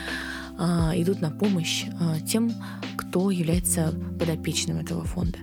э, 0.58 0.62
идут 0.96 1.20
на 1.20 1.30
помощь 1.30 1.84
э, 1.86 2.20
тем, 2.26 2.52
кто 2.96 3.30
является 3.30 3.92
подопечным 4.18 4.78
этого 4.78 5.04
фонда. 5.04 5.38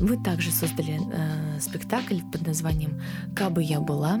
Мы 0.00 0.16
также 0.16 0.50
создали 0.50 0.98
э, 0.98 1.60
спектакль 1.60 2.20
под 2.32 2.46
названием 2.46 3.00
«Кабы 3.36 3.62
я 3.62 3.80
была». 3.80 4.20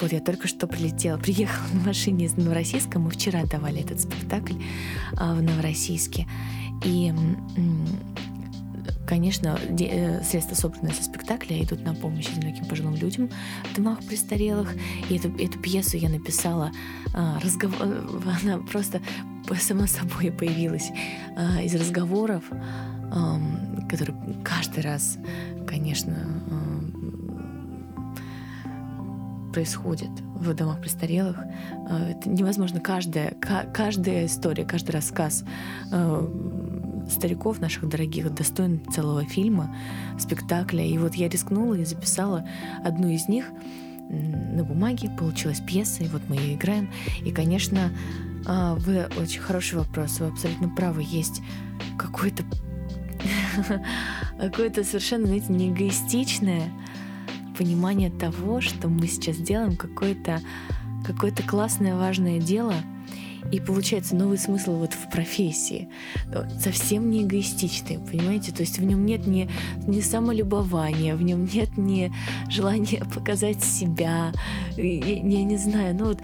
Вот 0.00 0.10
я 0.10 0.20
только 0.20 0.48
что 0.48 0.66
прилетела, 0.66 1.16
приехала 1.22 1.66
на 1.74 1.86
машине 1.86 2.24
из 2.24 2.36
Новороссийска. 2.36 2.98
Мы 2.98 3.10
вчера 3.10 3.44
давали 3.44 3.82
этот 3.82 4.00
спектакль 4.00 4.54
э, 4.54 5.34
в 5.34 5.42
Новороссийске. 5.42 6.26
И 6.84 7.12
Конечно, 9.06 9.58
э, 9.78 10.22
средства, 10.24 10.54
собранные 10.54 10.92
со 10.92 11.04
спектакля, 11.04 11.62
идут 11.62 11.84
на 11.84 11.94
помощь 11.94 12.28
одиноким 12.28 12.64
пожилым 12.64 12.96
людям 12.96 13.30
в 13.70 13.76
домах 13.76 14.00
престарелых. 14.00 14.74
И 15.08 15.16
эту, 15.16 15.28
эту 15.36 15.58
пьесу 15.60 15.96
я 15.96 16.08
написала, 16.08 16.72
а, 17.14 17.38
разговор, 17.40 17.76
она 18.42 18.58
просто 18.58 19.00
сама 19.60 19.86
собой 19.86 20.32
появилась 20.32 20.90
а, 21.36 21.62
из 21.62 21.74
разговоров, 21.74 22.44
которые 23.88 24.16
каждый 24.42 24.82
раз, 24.82 25.18
конечно, 25.66 26.16
происходит 29.56 30.10
в 30.34 30.52
домах 30.52 30.82
престарелых. 30.82 31.38
А, 31.88 32.10
это 32.10 32.28
невозможно. 32.28 32.78
Каждая, 32.78 33.34
каждая 33.72 34.26
история, 34.26 34.66
каждый 34.66 34.90
рассказ 34.90 35.44
стариков 37.08 37.60
наших 37.60 37.88
дорогих 37.88 38.32
достоин 38.34 38.80
целого 38.92 39.24
фильма, 39.24 39.74
спектакля. 40.18 40.84
И 40.84 40.98
вот 40.98 41.14
я 41.14 41.28
рискнула 41.28 41.74
и 41.74 41.84
записала 41.84 42.46
одну 42.84 43.08
из 43.08 43.28
них. 43.28 43.46
На 44.08 44.62
бумаге, 44.62 45.10
получилась 45.10 45.60
пьеса, 45.60 46.04
и 46.04 46.08
вот 46.08 46.22
мы 46.28 46.36
ее 46.36 46.54
играем. 46.54 46.90
И, 47.24 47.32
конечно, 47.32 47.90
а, 48.46 48.76
вы 48.76 49.06
очень 49.20 49.40
хороший 49.40 49.78
вопрос, 49.78 50.20
вы 50.20 50.26
абсолютно 50.26 50.68
правы, 50.68 51.04
есть 51.04 51.42
какое-то 51.98 52.44
какое-то 54.38 54.84
совершенно, 54.84 55.26
знаете, 55.26 55.52
не 55.52 55.70
эгоистичное 55.70 56.70
понимание 57.58 58.10
того, 58.10 58.60
что 58.60 58.88
мы 58.88 59.08
сейчас 59.08 59.36
делаем. 59.36 59.76
Какое-то 59.76 60.40
какое-то 61.04 61.42
классное 61.42 61.96
важное 61.96 62.40
дело— 62.40 62.74
и 63.52 63.60
получается 63.60 64.16
новый 64.16 64.38
смысл 64.38 64.76
вот 64.76 64.92
в 64.92 65.10
профессии. 65.10 65.88
Совсем 66.58 67.10
не 67.10 67.22
эгоистичный, 67.22 67.98
понимаете? 67.98 68.52
То 68.52 68.62
есть 68.62 68.78
в 68.78 68.84
нем 68.84 69.04
нет 69.04 69.26
ни, 69.26 69.48
ни 69.86 70.00
самолюбования, 70.00 71.14
в 71.14 71.22
нем 71.22 71.46
нет 71.52 71.76
ни 71.76 72.12
желания 72.48 73.04
показать 73.14 73.62
себя, 73.62 74.32
я, 74.76 74.82
я 74.82 75.44
не 75.44 75.56
знаю, 75.56 75.94
ну 75.94 76.06
вот, 76.06 76.20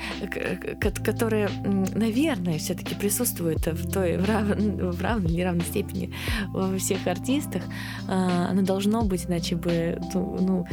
которое, 1.05 1.51
наверное, 1.95 2.59
все-таки 2.59 2.95
присутствует 2.95 3.67
в 3.67 3.91
той 3.91 4.19
в, 4.19 4.25
рав, 4.25 4.47
в 4.47 5.03
равной 5.03 5.31
или 5.31 5.39
неравной 5.39 5.65
степени 5.65 6.13
во 6.49 6.77
всех 6.79 7.07
артистах. 7.07 7.63
А, 8.09 8.49
оно 8.51 8.63
должно 8.63 9.03
быть, 9.03 9.27
иначе 9.27 9.57
бы, 9.57 10.01
ну, 10.15 10.37
ну 10.41 10.67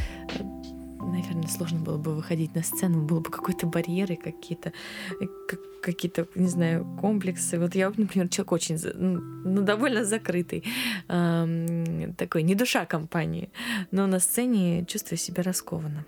наверное, 1.00 1.48
сложно 1.48 1.80
было 1.80 1.98
бы 1.98 2.16
выходить 2.16 2.56
на 2.56 2.64
сцену, 2.64 3.02
было 3.02 3.20
бы 3.20 3.30
какой-то 3.30 3.68
барьеры 3.68 4.16
какие-то, 4.16 4.74
какие-то, 5.82 6.28
не 6.36 6.48
знаю, 6.48 6.86
комплексы. 7.02 7.60
Вот 7.60 7.76
я, 7.76 7.92
например, 7.96 8.30
человек 8.30 8.52
очень, 8.52 8.78
ну, 8.96 9.62
довольно 9.62 10.04
закрытый, 10.06 10.64
эм, 11.08 12.14
такой, 12.16 12.44
не 12.44 12.56
душа 12.56 12.86
компании, 12.86 13.50
но 13.92 14.08
на 14.08 14.20
сцене 14.20 14.86
чувствую 14.86 15.18
себя 15.18 15.44
раскованно. 15.44 16.06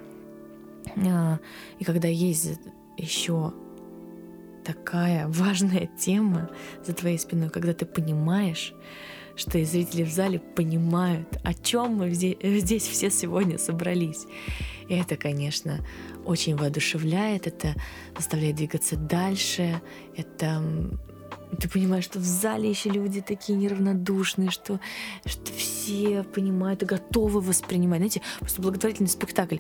Э, 0.96 1.38
и 1.80 1.84
когда 1.84 2.08
есть 2.08 2.60
еще 2.98 3.54
такая 4.64 5.28
важная 5.28 5.90
тема 6.00 6.50
за 6.86 6.94
твоей 6.94 7.18
спиной, 7.18 7.50
когда 7.50 7.74
ты 7.74 7.86
понимаешь, 7.86 8.74
что 9.36 9.58
и 9.58 9.66
зрители 9.66 10.04
в 10.04 10.12
зале 10.12 10.40
понимают, 10.40 11.40
о 11.44 11.54
чем 11.54 11.96
мы 11.96 12.12
здесь, 12.12 12.38
здесь 12.42 12.84
все 12.84 13.10
сегодня 13.10 13.58
собрались. 13.58 14.26
И 14.92 14.94
это, 14.94 15.16
конечно, 15.16 15.80
очень 16.26 16.58
воодушевляет, 16.58 17.48
это 17.48 17.76
заставляет 18.18 18.58
двигаться 18.58 18.98
дальше, 18.98 19.82
это 20.18 20.62
ты 21.60 21.68
понимаешь, 21.68 22.06
что 22.06 22.20
в 22.20 22.24
зале 22.24 22.70
еще 22.70 22.90
люди 22.90 23.22
такие 23.22 23.58
неравнодушные, 23.58 24.52
что, 24.52 24.80
что 25.26 25.52
все 25.54 26.24
понимают 26.24 26.84
и 26.84 26.86
готовы 26.86 27.42
воспринимать. 27.42 28.00
Знаете, 28.00 28.22
просто 28.40 28.62
благотворительный 28.62 29.10
спектакль. 29.10 29.58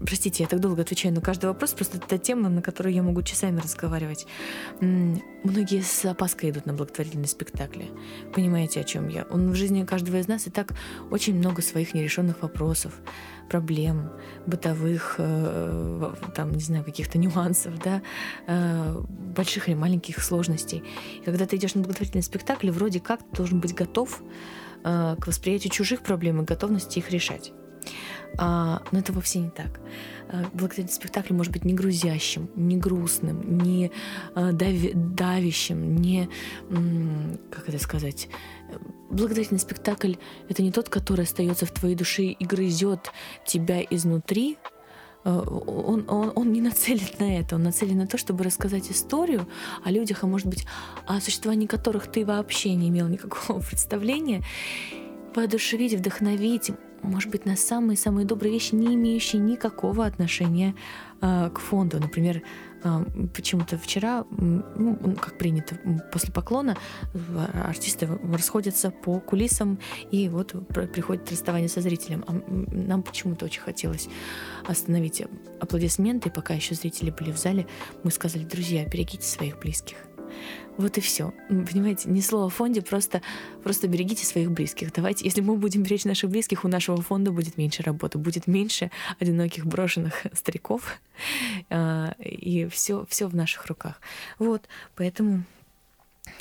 Простите, 0.00 0.42
я 0.42 0.48
так 0.48 0.60
долго 0.60 0.82
отвечаю 0.82 1.14
на 1.14 1.22
каждый 1.22 1.46
вопрос, 1.46 1.72
просто 1.72 1.98
это 1.98 2.18
тема, 2.18 2.48
на 2.50 2.60
которую 2.60 2.94
я 2.94 3.02
могу 3.02 3.22
часами 3.22 3.58
разговаривать. 3.60 4.26
Многие 4.80 5.80
с 5.82 6.04
опаской 6.04 6.50
идут 6.50 6.66
на 6.66 6.74
благотворительные 6.74 7.28
спектакли. 7.28 7.90
Понимаете, 8.34 8.80
о 8.80 8.84
чем 8.84 9.08
я? 9.08 9.26
Он 9.30 9.50
в 9.50 9.54
жизни 9.54 9.84
каждого 9.84 10.16
из 10.16 10.28
нас 10.28 10.46
и 10.46 10.50
так 10.50 10.74
очень 11.10 11.36
много 11.36 11.62
своих 11.62 11.94
нерешенных 11.94 12.42
вопросов 12.42 12.92
проблем, 13.48 14.10
бытовых, 14.46 15.16
э, 15.18 16.14
там, 16.34 16.52
не 16.52 16.60
знаю, 16.60 16.84
каких-то 16.84 17.18
нюансов, 17.18 17.78
да, 17.82 18.02
э, 18.46 19.02
больших 19.08 19.68
или 19.68 19.74
маленьких 19.74 20.22
сложностей. 20.22 20.82
И 21.20 21.24
когда 21.24 21.46
ты 21.46 21.56
идешь 21.56 21.74
на 21.74 21.82
благотворительный 21.82 22.22
спектакль, 22.22 22.70
вроде 22.70 23.00
как 23.00 23.20
ты 23.20 23.36
должен 23.36 23.60
быть 23.60 23.74
готов 23.74 24.22
э, 24.84 25.16
к 25.20 25.26
восприятию 25.26 25.72
чужих 25.72 26.00
проблем 26.00 26.42
и 26.42 26.44
готовности 26.44 26.98
их 26.98 27.10
решать. 27.10 27.52
А, 28.38 28.82
но 28.90 28.98
это 28.98 29.12
вовсе 29.12 29.38
не 29.38 29.50
так. 29.50 29.80
Благотворительный 30.52 30.88
спектакль 30.88 31.32
может 31.32 31.52
быть 31.52 31.64
не 31.64 31.72
грузящим, 31.72 32.50
не 32.56 32.76
грустным, 32.76 33.58
не 33.62 33.92
дави, 34.34 34.92
давящим, 34.92 35.94
не, 35.94 36.28
как 37.50 37.68
это 37.68 37.78
сказать, 37.78 38.28
благотворительный 39.10 39.60
спектакль— 39.60 40.14
это 40.48 40.62
не 40.62 40.72
тот, 40.72 40.88
который 40.88 41.24
остается 41.24 41.66
в 41.66 41.70
твоей 41.70 41.94
душе 41.94 42.24
и 42.24 42.44
грызет 42.44 43.10
тебя 43.44 43.82
изнутри, 43.82 44.58
а, 45.24 45.40
он, 45.40 46.04
он, 46.08 46.32
он 46.36 46.52
не 46.52 46.60
нацелен 46.60 47.08
на 47.18 47.38
это, 47.38 47.56
он 47.56 47.64
нацелен 47.64 47.98
на 47.98 48.06
то, 48.06 48.16
чтобы 48.16 48.44
рассказать 48.44 48.90
историю 48.90 49.48
о 49.84 49.90
людях, 49.90 50.22
а 50.22 50.26
может 50.26 50.46
быть, 50.46 50.66
о 51.06 51.20
существовании 51.20 51.66
которых 51.66 52.06
ты 52.06 52.24
вообще 52.24 52.74
не 52.74 52.88
имел 52.88 53.08
никакого 53.08 53.60
представления, 53.70 54.44
воодушевить, 55.34 55.94
вдохновить, 55.94 56.70
может 57.02 57.30
быть, 57.30 57.44
на 57.44 57.56
самые-самые 57.56 58.24
добрые 58.24 58.52
вещи, 58.52 58.74
не 58.74 58.94
имеющие 58.94 59.40
никакого 59.40 60.06
отношения 60.06 60.74
э, 61.20 61.50
к 61.52 61.58
фонду. 61.58 61.98
Например, 62.00 62.36
э, 62.36 62.75
почему-то 63.34 63.78
вчера, 63.78 64.24
ну, 64.30 65.16
как 65.20 65.38
принято, 65.38 65.78
после 66.12 66.32
поклона 66.32 66.76
артисты 67.54 68.08
расходятся 68.32 68.90
по 68.90 69.20
кулисам, 69.20 69.78
и 70.10 70.28
вот 70.28 70.54
приходит 70.92 71.30
расставание 71.30 71.68
со 71.68 71.80
зрителем. 71.80 72.24
А 72.26 72.32
нам 72.74 73.02
почему-то 73.02 73.44
очень 73.44 73.62
хотелось 73.62 74.08
остановить 74.66 75.22
аплодисменты, 75.60 76.30
пока 76.30 76.54
еще 76.54 76.74
зрители 76.74 77.10
были 77.10 77.32
в 77.32 77.38
зале. 77.38 77.66
Мы 78.02 78.10
сказали, 78.10 78.44
друзья, 78.44 78.84
берегите 78.84 79.26
своих 79.26 79.58
близких. 79.58 79.96
Вот 80.76 80.98
и 80.98 81.00
все. 81.00 81.32
Понимаете, 81.48 82.08
ни 82.10 82.20
слова 82.20 82.46
о 82.46 82.48
фонде, 82.48 82.82
просто, 82.82 83.22
просто 83.62 83.88
берегите 83.88 84.26
своих 84.26 84.50
близких. 84.50 84.92
Давайте, 84.92 85.24
если 85.24 85.40
мы 85.40 85.56
будем 85.56 85.82
беречь 85.82 86.04
наших 86.04 86.30
близких, 86.30 86.64
у 86.64 86.68
нашего 86.68 87.00
фонда 87.00 87.32
будет 87.32 87.56
меньше 87.56 87.82
работы, 87.82 88.18
будет 88.18 88.46
меньше 88.46 88.90
одиноких 89.18 89.66
брошенных 89.66 90.26
стариков, 90.34 91.00
а, 91.70 92.14
и 92.18 92.66
все, 92.68 93.06
все 93.08 93.26
в 93.26 93.34
наших 93.34 93.66
руках. 93.66 94.00
Вот, 94.38 94.62
поэтому 94.94 95.44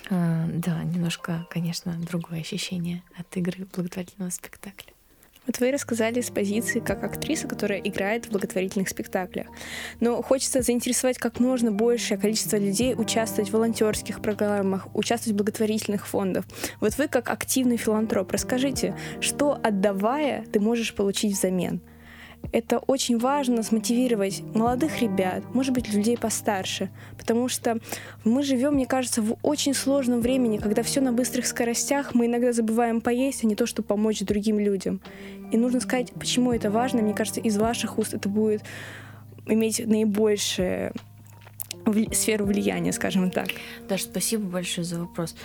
а, 0.10 0.48
да, 0.48 0.84
немножко, 0.84 1.48
конечно, 1.50 1.96
другое 1.98 2.42
ощущение 2.42 3.04
от 3.18 3.36
игры 3.38 3.66
благотворительного 3.74 4.32
спектакля. 4.32 4.95
Вот 5.48 5.60
вы 5.60 5.72
рассказали 5.72 6.22
с 6.22 6.30
позиции 6.30 6.80
как 6.80 7.04
актриса, 7.04 7.48
которая 7.48 7.80
играет 7.80 8.26
в 8.26 8.32
благотворительных 8.32 8.90
спектаклях. 8.90 9.48
Но 10.00 10.22
хочется 10.22 10.62
заинтересовать 10.62 11.18
как 11.18 11.40
можно 11.40 11.72
большее 11.72 12.18
количество 12.18 12.58
людей 12.58 12.96
участвовать 12.96 13.50
в 13.50 13.54
волонтерских 13.54 14.22
программах, 14.22 14.88
участвовать 14.96 15.34
в 15.34 15.38
благотворительных 15.38 16.08
фондах. 16.08 16.46
Вот 16.80 16.98
вы 16.98 17.08
как 17.08 17.30
активный 17.30 17.78
филантроп, 17.78 18.32
расскажите, 18.32 18.98
что 19.22 19.60
отдавая 19.62 20.46
ты 20.52 20.60
можешь 20.60 20.94
получить 20.94 21.34
взамен? 21.34 21.82
Это 22.52 22.80
очень 22.80 23.18
важно 23.18 23.64
смотивировать 23.64 24.42
молодых 24.54 25.02
ребят, 25.02 25.44
может 25.54 25.74
быть, 25.74 25.94
людей 25.94 26.18
постарше, 26.18 26.90
потому 27.18 27.48
что 27.50 27.80
мы 28.24 28.44
живем, 28.44 28.74
мне 28.74 28.86
кажется, 28.86 29.22
в 29.22 29.38
очень 29.42 29.74
сложном 29.74 30.22
времени, 30.22 30.58
когда 30.58 30.84
все 30.84 31.02
на 31.02 31.12
быстрых 31.12 31.46
скоростях, 31.48 32.14
мы 32.14 32.26
иногда 32.26 32.54
забываем 32.54 33.02
поесть, 33.02 33.44
а 33.44 33.48
не 33.48 33.56
то, 33.56 33.66
чтобы 33.66 33.88
помочь 33.88 34.22
другим 34.22 34.60
людям. 34.60 35.02
И 35.52 35.58
нужно 35.58 35.80
сказать, 35.80 36.12
почему 36.14 36.52
это 36.52 36.72
важно. 36.72 37.02
Мне 37.02 37.14
кажется, 37.14 37.40
из 37.40 37.58
ваших 37.58 37.98
уст 37.98 38.14
это 38.14 38.30
будет 38.30 38.64
иметь 39.46 39.86
наибольшее 39.86 40.92
сферу 42.14 42.46
влияния, 42.46 42.92
скажем 42.92 43.30
так. 43.30 43.50
Даша, 43.88 44.06
спасибо 44.06 44.44
большое 44.44 44.86
за 44.86 45.00
вопрос. 45.00 45.36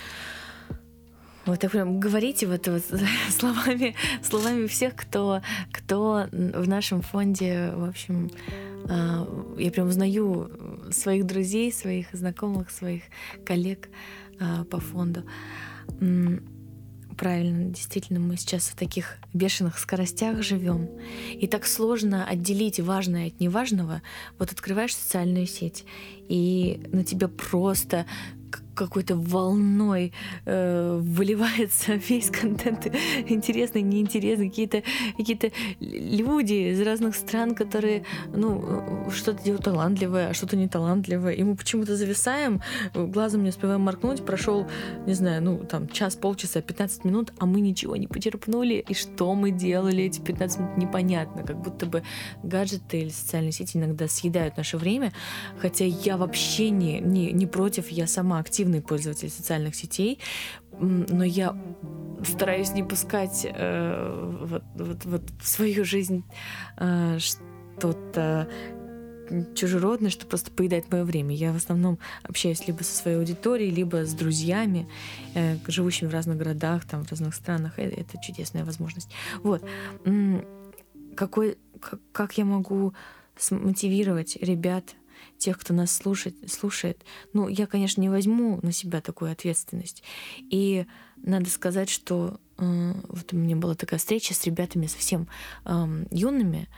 Вот 1.45 1.59
так 1.59 1.71
прям 1.71 1.99
говорите 1.99 2.47
вот, 2.47 2.67
вот 2.67 2.83
словами, 3.29 3.95
словами 4.21 4.67
всех, 4.67 4.95
кто, 4.95 5.41
кто 5.71 6.27
в 6.31 6.67
нашем 6.67 7.01
фонде, 7.01 7.71
в 7.75 7.89
общем, 7.89 8.29
а, 8.87 9.27
я 9.57 9.71
прям 9.71 9.87
узнаю 9.87 10.51
своих 10.91 11.25
друзей, 11.25 11.71
своих 11.71 12.07
знакомых, 12.13 12.69
своих 12.69 13.03
коллег 13.45 13.89
а, 14.39 14.65
по 14.65 14.79
фонду. 14.79 15.23
Правильно, 17.17 17.69
действительно, 17.69 18.19
мы 18.19 18.37
сейчас 18.37 18.69
в 18.69 18.75
таких 18.75 19.17
бешеных 19.33 19.77
скоростях 19.77 20.41
живем. 20.41 20.89
И 21.31 21.45
так 21.47 21.67
сложно 21.67 22.25
отделить 22.25 22.79
важное 22.79 23.27
от 23.27 23.39
неважного. 23.39 24.01
Вот 24.39 24.51
открываешь 24.51 24.95
социальную 24.95 25.45
сеть, 25.45 25.85
и 26.29 26.81
на 26.91 27.03
тебя 27.03 27.27
просто 27.27 28.05
какой-то 28.75 29.15
волной 29.15 30.13
э, 30.45 30.99
выливается 31.01 31.93
весь 32.09 32.29
контент. 32.29 32.87
Интересный, 33.27 33.81
неинтересный, 33.81 34.49
какие-то 34.49 34.83
какие 35.17 35.51
люди 35.79 36.71
из 36.71 36.81
разных 36.81 37.15
стран, 37.15 37.55
которые, 37.55 38.03
ну, 38.33 39.09
что-то 39.11 39.43
делают 39.43 39.65
талантливое, 39.65 40.29
а 40.29 40.33
что-то 40.33 40.55
не 40.55 40.67
талантливое, 40.67 41.33
и 41.33 41.43
мы 41.43 41.55
почему-то 41.55 41.95
зависаем, 41.95 42.61
глазом 42.93 43.43
не 43.43 43.49
успеваем 43.49 43.81
моркнуть, 43.81 44.25
прошел, 44.25 44.67
не 45.05 45.13
знаю, 45.13 45.43
ну, 45.43 45.57
там, 45.57 45.87
час, 45.87 46.15
полчаса, 46.15 46.61
15 46.61 47.05
минут, 47.05 47.33
а 47.39 47.45
мы 47.45 47.61
ничего 47.61 47.95
не 47.95 48.07
почерпнули, 48.07 48.83
и 48.87 48.93
что 48.93 49.33
мы 49.35 49.51
делали 49.51 50.03
эти 50.03 50.19
15 50.19 50.59
минут, 50.59 50.77
непонятно, 50.77 51.43
как 51.43 51.61
будто 51.61 51.85
бы 51.85 52.03
гаджеты 52.43 53.01
или 53.01 53.09
социальные 53.09 53.51
сети 53.51 53.77
иногда 53.77 54.07
съедают 54.07 54.57
наше 54.57 54.77
время, 54.77 55.11
хотя 55.59 55.85
я 55.85 56.17
вообще 56.17 56.69
не, 56.69 56.99
не, 56.99 57.31
не 57.31 57.47
против, 57.47 57.89
я 57.89 58.07
сама 58.07 58.39
активный 58.61 58.81
пользователь 58.81 59.29
социальных 59.29 59.73
сетей, 59.75 60.19
но 60.71 61.23
я 61.23 61.57
стараюсь 62.23 62.71
не 62.73 62.83
пускать 62.83 63.43
э, 63.43 64.37
вот, 64.43 64.63
вот, 64.75 65.05
вот 65.05 65.23
в 65.41 65.47
свою 65.47 65.83
жизнь 65.83 66.23
э, 66.77 67.17
что-то 67.17 68.47
чужеродное, 69.55 70.11
что 70.11 70.27
просто 70.27 70.51
поедает 70.51 70.91
мое 70.91 71.03
время. 71.03 71.33
Я 71.33 71.53
в 71.53 71.55
основном 71.55 71.97
общаюсь 72.21 72.67
либо 72.67 72.83
со 72.83 72.95
своей 72.95 73.17
аудиторией, 73.17 73.71
либо 73.71 74.05
с 74.05 74.13
друзьями, 74.13 74.87
э, 75.33 75.57
живущими 75.67 76.09
в 76.09 76.13
разных 76.13 76.37
городах, 76.37 76.85
там, 76.85 77.03
в 77.03 77.09
разных 77.09 77.33
странах. 77.33 77.79
Это, 77.79 77.99
это 78.01 78.21
чудесная 78.21 78.63
возможность. 78.63 79.09
Вот. 79.41 79.63
Какой, 81.15 81.57
как, 81.79 81.99
как 82.11 82.37
я 82.37 82.45
могу 82.45 82.93
смотивировать 83.37 84.37
ребят 84.39 84.95
тех, 85.41 85.57
кто 85.57 85.73
нас 85.73 85.91
слушает, 85.91 86.35
слушает. 86.49 87.03
Ну, 87.33 87.47
я, 87.47 87.67
конечно, 87.67 87.99
не 87.99 88.09
возьму 88.09 88.59
на 88.61 88.71
себя 88.71 89.01
такую 89.01 89.31
ответственность. 89.31 90.03
И 90.37 90.85
надо 91.17 91.49
сказать, 91.49 91.89
что 91.89 92.39
э, 92.57 92.93
вот 93.07 93.33
у 93.33 93.35
меня 93.35 93.55
была 93.55 93.75
такая 93.75 93.99
встреча 93.99 94.33
с 94.33 94.45
ребятами 94.45 94.85
совсем 94.85 95.27
э, 95.65 96.05
юными, 96.11 96.69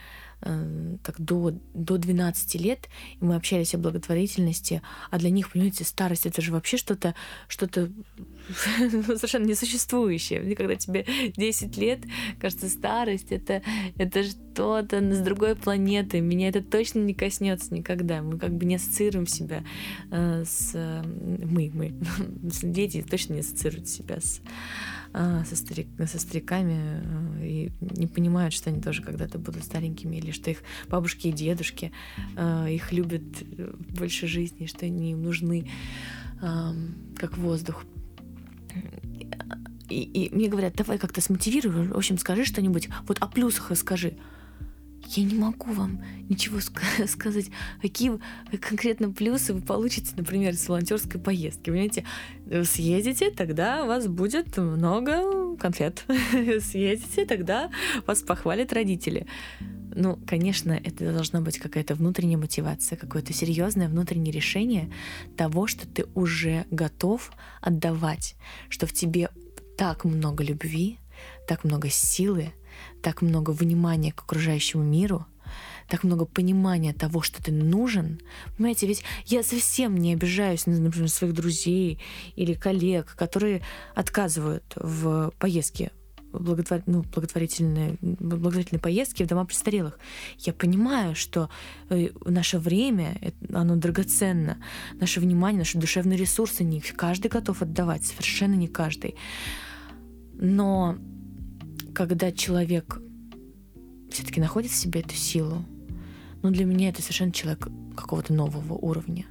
Э, 0.46 0.96
так 1.02 1.18
до, 1.18 1.54
до 1.72 1.96
12 1.96 2.54
лет, 2.56 2.88
и 3.18 3.24
мы 3.24 3.34
общались 3.34 3.74
о 3.74 3.78
благотворительности, 3.78 4.82
а 5.10 5.18
для 5.18 5.30
них, 5.30 5.50
понимаете, 5.50 5.84
старость 5.84 6.26
это 6.26 6.42
же 6.42 6.52
вообще 6.52 6.76
что-то 6.76 7.90
что-то 8.52 9.16
совершенно 9.18 9.46
несуществующее. 9.46 10.54
Когда 10.54 10.76
тебе 10.76 11.04
10 11.36 11.76
лет, 11.76 12.00
кажется, 12.40 12.68
старость 12.68 13.30
это, 13.30 13.62
это 13.96 14.24
что-то 14.24 15.00
с 15.00 15.20
другой 15.20 15.56
планеты. 15.56 16.20
Меня 16.20 16.48
это 16.48 16.62
точно 16.62 17.00
не 17.00 17.14
коснется 17.14 17.74
никогда. 17.74 18.22
Мы 18.22 18.38
как 18.38 18.54
бы 18.54 18.64
не 18.64 18.76
ассоциируем 18.76 19.26
себя 19.26 19.64
э, 20.10 20.44
с... 20.46 20.74
Мы, 21.04 21.70
мы, 21.72 21.94
дети 22.62 23.04
точно 23.08 23.34
не 23.34 23.40
ассоциируют 23.40 23.88
себя 23.88 24.20
с 24.20 24.40
а, 25.16 25.44
со, 25.44 25.54
старик, 25.54 25.86
со 26.08 26.18
стариками 26.18 27.00
э, 27.40 27.46
и 27.46 27.72
не 27.80 28.08
понимают, 28.08 28.52
что 28.52 28.70
они 28.70 28.80
тоже 28.80 29.00
когда-то 29.00 29.38
будут 29.38 29.62
старенькими, 29.62 30.16
или 30.16 30.32
что 30.32 30.50
их 30.50 30.58
бабушки 30.88 31.28
и 31.28 31.32
дедушки 31.32 31.92
а, 32.36 32.66
их 32.66 32.90
любят 32.90 33.22
э, 33.40 33.74
больше 33.90 34.26
жизни, 34.26 34.66
что 34.66 34.86
они 34.86 35.12
им 35.12 35.22
нужны 35.22 35.70
как 37.16 37.38
воздух. 37.38 37.84
И, 39.90 40.02
и 40.02 40.34
мне 40.34 40.48
говорят, 40.48 40.74
давай 40.74 40.98
как-то 40.98 41.20
смотивируй, 41.20 41.88
в 41.88 41.96
общем, 41.96 42.18
скажи 42.18 42.44
что-нибудь, 42.44 42.88
вот 43.06 43.18
о 43.20 43.26
плюсах 43.26 43.70
расскажи 43.70 44.16
я 45.08 45.24
не 45.24 45.34
могу 45.34 45.72
вам 45.72 46.02
ничего 46.28 46.58
sk- 46.58 47.06
сказать, 47.08 47.46
какие 47.80 48.18
конкретно 48.60 49.10
плюсы 49.12 49.52
вы 49.52 49.60
получите, 49.60 50.12
например, 50.16 50.54
с 50.54 50.68
волонтерской 50.68 51.20
поездки. 51.20 51.70
Понимаете, 51.70 52.04
съедете, 52.64 53.30
тогда 53.30 53.84
у 53.84 53.86
вас 53.86 54.06
будет 54.06 54.56
много 54.56 55.56
конфет. 55.56 56.04
съедете, 56.60 57.26
тогда 57.26 57.70
вас 58.06 58.22
похвалят 58.22 58.72
родители. 58.72 59.26
Ну, 59.96 60.18
конечно, 60.26 60.72
это 60.72 61.12
должна 61.12 61.40
быть 61.40 61.58
какая-то 61.58 61.94
внутренняя 61.94 62.36
мотивация, 62.36 62.96
какое-то 62.96 63.32
серьезное 63.32 63.88
внутреннее 63.88 64.32
решение 64.32 64.92
того, 65.36 65.68
что 65.68 65.86
ты 65.86 66.06
уже 66.14 66.66
готов 66.72 67.30
отдавать, 67.60 68.34
что 68.68 68.86
в 68.86 68.92
тебе 68.92 69.28
так 69.78 70.04
много 70.04 70.42
любви, 70.42 70.98
так 71.46 71.62
много 71.62 71.90
силы, 71.90 72.52
так 73.02 73.22
много 73.22 73.50
внимания 73.50 74.10
к 74.10 74.22
окружающему 74.22 74.82
миру, 74.82 75.26
так 75.88 76.02
много 76.02 76.24
понимания 76.24 76.92
того, 76.92 77.22
что 77.22 77.40
ты 77.40 77.52
нужен. 77.52 78.20
Понимаете, 78.56 78.88
ведь 78.88 79.04
я 79.26 79.44
совсем 79.44 79.96
не 79.96 80.12
обижаюсь, 80.12 80.66
например, 80.66 81.02
на 81.02 81.08
своих 81.08 81.34
друзей 81.34 82.00
или 82.34 82.54
коллег, 82.54 83.14
которые 83.14 83.62
отказывают 83.94 84.64
в 84.74 85.32
поездке 85.38 85.92
благотвор... 86.38 86.82
ну, 86.86 87.02
благотворительные, 87.02 87.96
благотворительные 88.00 88.80
поездки 88.80 89.22
в 89.22 89.26
дома 89.26 89.44
престарелых. 89.44 89.98
Я 90.38 90.52
понимаю, 90.52 91.14
что 91.14 91.48
э, 91.90 92.08
наше 92.24 92.58
время, 92.58 93.16
оно 93.52 93.76
драгоценно, 93.76 94.58
наше 94.94 95.20
внимание, 95.20 95.60
наши 95.60 95.78
душевные 95.78 96.18
ресурсы 96.18 96.64
не 96.64 96.80
каждый 96.80 97.28
готов 97.28 97.62
отдавать, 97.62 98.04
совершенно 98.04 98.54
не 98.54 98.68
каждый. 98.68 99.14
Но 100.34 100.96
когда 101.94 102.32
человек 102.32 103.00
все-таки 104.10 104.40
находит 104.40 104.70
в 104.70 104.76
себе 104.76 105.00
эту 105.00 105.14
силу, 105.14 105.64
ну 106.42 106.50
для 106.50 106.64
меня 106.64 106.88
это 106.90 107.02
совершенно 107.02 107.32
человек 107.32 107.68
какого-то 107.96 108.32
нового 108.32 108.74
уровня, 108.74 109.26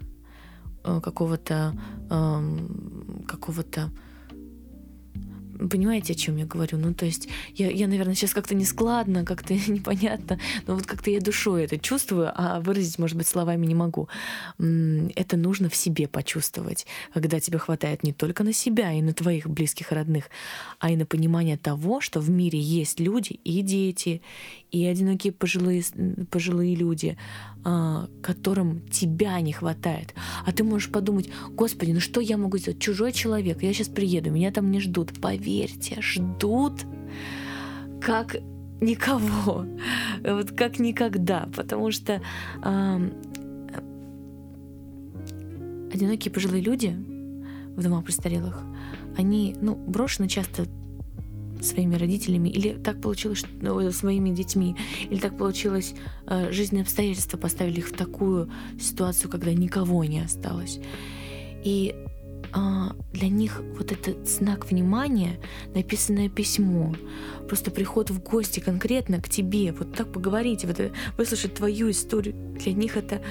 э, 0.83 0.99
какого-то 1.01 1.77
эм, 2.09 3.23
какого-то 3.27 3.91
Понимаете, 5.69 6.13
о 6.13 6.15
чем 6.15 6.38
я 6.38 6.45
говорю? 6.45 6.78
Ну, 6.78 6.93
то 6.93 7.06
есть 7.06 7.30
я, 7.56 7.69
я 7.69 7.88
наверное, 7.88 8.15
сейчас 8.15 8.34
как-то 8.34 8.56
нескладно, 8.56 9.26
как-то 9.26 9.54
непонятно, 9.67 10.39
но 10.67 10.76
вот 10.76 10.86
как-то 10.86 11.10
я 11.10 11.19
душой 11.19 11.63
это 11.63 11.78
чувствую, 11.78 12.32
а 12.34 12.60
выразить, 12.60 12.99
может 12.99 13.17
быть, 13.17 13.28
словами 13.28 13.65
не 13.65 13.76
могу. 13.76 14.10
Это 14.58 15.38
нужно 15.38 15.69
в 15.69 15.76
себе 15.76 16.08
почувствовать, 16.08 16.86
когда 17.13 17.39
тебе 17.39 17.58
хватает 17.58 18.04
не 18.04 18.13
только 18.13 18.43
на 18.43 18.54
себя 18.54 18.91
и 18.93 19.02
на 19.02 19.13
твоих 19.13 19.49
близких 19.49 19.91
родных, 19.91 20.26
а 20.80 20.91
и 20.91 20.95
на 20.95 21.06
понимание 21.06 21.58
того, 21.58 22.02
что 22.02 22.19
в 22.19 22.30
мире 22.30 22.60
есть 22.60 22.99
люди 22.99 23.39
и 23.43 23.62
дети, 23.62 24.21
и 24.71 24.86
одинокие 24.86 25.32
пожилые, 25.32 25.84
пожилые 26.32 26.76
люди, 26.76 27.17
которым 28.21 28.82
тебя 28.89 29.39
не 29.41 29.54
хватает. 29.54 30.13
А 30.45 30.52
ты 30.52 30.63
можешь 30.63 30.91
подумать, 30.91 31.30
господи, 31.52 31.91
ну 31.91 31.99
что 31.99 32.19
я 32.19 32.38
могу 32.38 32.58
сделать? 32.58 32.80
Чужой 32.80 33.13
человек, 33.13 33.63
я 33.63 33.73
сейчас 33.73 33.88
приеду, 33.88 34.32
меня 34.32 34.52
там 34.52 34.69
не 34.69 34.80
ждут. 34.80 35.19
Поверьте, 35.21 36.02
ждут 36.02 36.86
как 38.02 38.36
никого, 38.82 39.65
вот 40.23 40.52
как 40.52 40.80
никогда, 40.80 41.47
потому 41.56 41.91
что 41.91 42.21
э, 42.63 43.10
одинокие 45.93 46.32
пожилые 46.34 46.62
люди 46.62 46.95
в 47.76 47.82
домах 47.82 48.04
престарелых, 48.04 48.62
они, 49.17 49.56
ну, 49.62 49.76
брошены 49.76 50.28
часто 50.28 50.65
своими 51.63 51.95
родителями, 51.95 52.49
или 52.49 52.73
так 52.73 53.02
получилось 53.02 53.45
ну, 53.62 53.91
своими 53.91 54.30
детьми, 54.30 54.76
или 55.10 55.19
так 55.19 55.38
получилось, 55.38 55.93
э, 56.28 56.52
жизненные 56.52 56.84
обстоятельства 56.84 57.38
поставили 57.38 57.80
их 57.80 57.89
в 57.89 57.93
такую 57.93 58.49
ситуацию, 58.80 59.30
когда 59.30 59.54
никого 59.54 60.04
не 60.04 60.19
осталось. 60.19 60.80
И 61.63 61.95
э, 62.54 62.58
для 63.13 63.30
них 63.30 63.62
вот 63.78 63.91
этот 63.91 64.28
знак 64.28 64.69
внимания, 64.69 65.39
написанное 65.73 66.30
письмо, 66.30 66.95
просто 67.47 67.71
приход 67.71 68.10
в 68.10 68.21
гости 68.21 68.60
конкретно 68.60 69.21
к 69.21 69.30
тебе, 69.30 69.71
вот 69.71 69.93
так 69.93 70.12
поговорить, 70.12 70.65
вот, 70.65 70.80
э, 70.80 70.91
выслушать 71.17 71.56
твою 71.56 71.91
историю, 71.91 72.36
для 72.60 72.73
них 72.73 72.97
это 72.97 73.21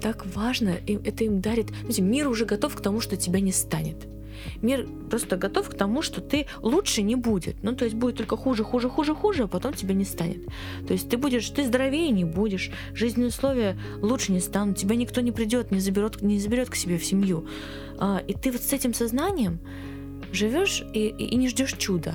так 0.00 0.26
важно, 0.34 0.70
и 0.70 0.94
это 0.94 1.24
им 1.24 1.40
дарит, 1.40 1.68
мир 1.98 2.28
уже 2.28 2.44
готов 2.44 2.74
к 2.74 2.80
тому, 2.80 3.00
что 3.00 3.16
тебя 3.16 3.40
не 3.40 3.52
станет 3.52 4.11
мир 4.60 4.86
просто 5.10 5.36
готов 5.36 5.70
к 5.70 5.74
тому, 5.74 6.02
что 6.02 6.20
ты 6.20 6.46
лучше 6.60 7.02
не 7.02 7.16
будет. 7.16 7.62
Ну, 7.62 7.74
то 7.74 7.84
есть 7.84 7.96
будет 7.96 8.16
только 8.16 8.36
хуже, 8.36 8.64
хуже, 8.64 8.88
хуже, 8.88 9.14
хуже, 9.14 9.44
а 9.44 9.48
потом 9.48 9.72
тебя 9.74 9.94
не 9.94 10.04
станет. 10.04 10.46
То 10.86 10.92
есть 10.92 11.08
ты 11.08 11.16
будешь, 11.16 11.48
ты 11.50 11.66
здоровее 11.66 12.10
не 12.10 12.24
будешь, 12.24 12.70
жизненные 12.94 13.28
условия 13.28 13.78
лучше 14.00 14.32
не 14.32 14.40
станут, 14.40 14.78
тебя 14.78 14.96
никто 14.96 15.20
не 15.20 15.32
придет, 15.32 15.70
не 15.70 15.80
заберет, 15.80 16.22
не 16.22 16.38
заберет 16.38 16.70
к 16.70 16.74
себе 16.74 16.98
в 16.98 17.04
семью. 17.04 17.46
А, 17.98 18.22
и 18.26 18.34
ты 18.34 18.50
вот 18.50 18.62
с 18.62 18.72
этим 18.72 18.94
сознанием 18.94 19.60
живешь 20.32 20.82
и, 20.94 21.08
и, 21.08 21.24
и 21.24 21.36
не 21.36 21.48
ждешь 21.48 21.74
чуда. 21.74 22.14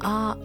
А 0.00 0.38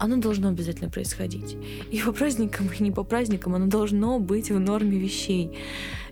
оно 0.00 0.16
должно 0.16 0.48
обязательно 0.48 0.90
происходить. 0.90 1.56
И 1.90 2.00
по 2.00 2.12
праздникам, 2.12 2.68
и 2.68 2.82
не 2.82 2.90
по 2.90 3.04
праздникам 3.04 3.54
оно 3.54 3.66
должно 3.66 4.18
быть 4.18 4.50
в 4.50 4.58
норме 4.58 4.98
вещей. 4.98 5.58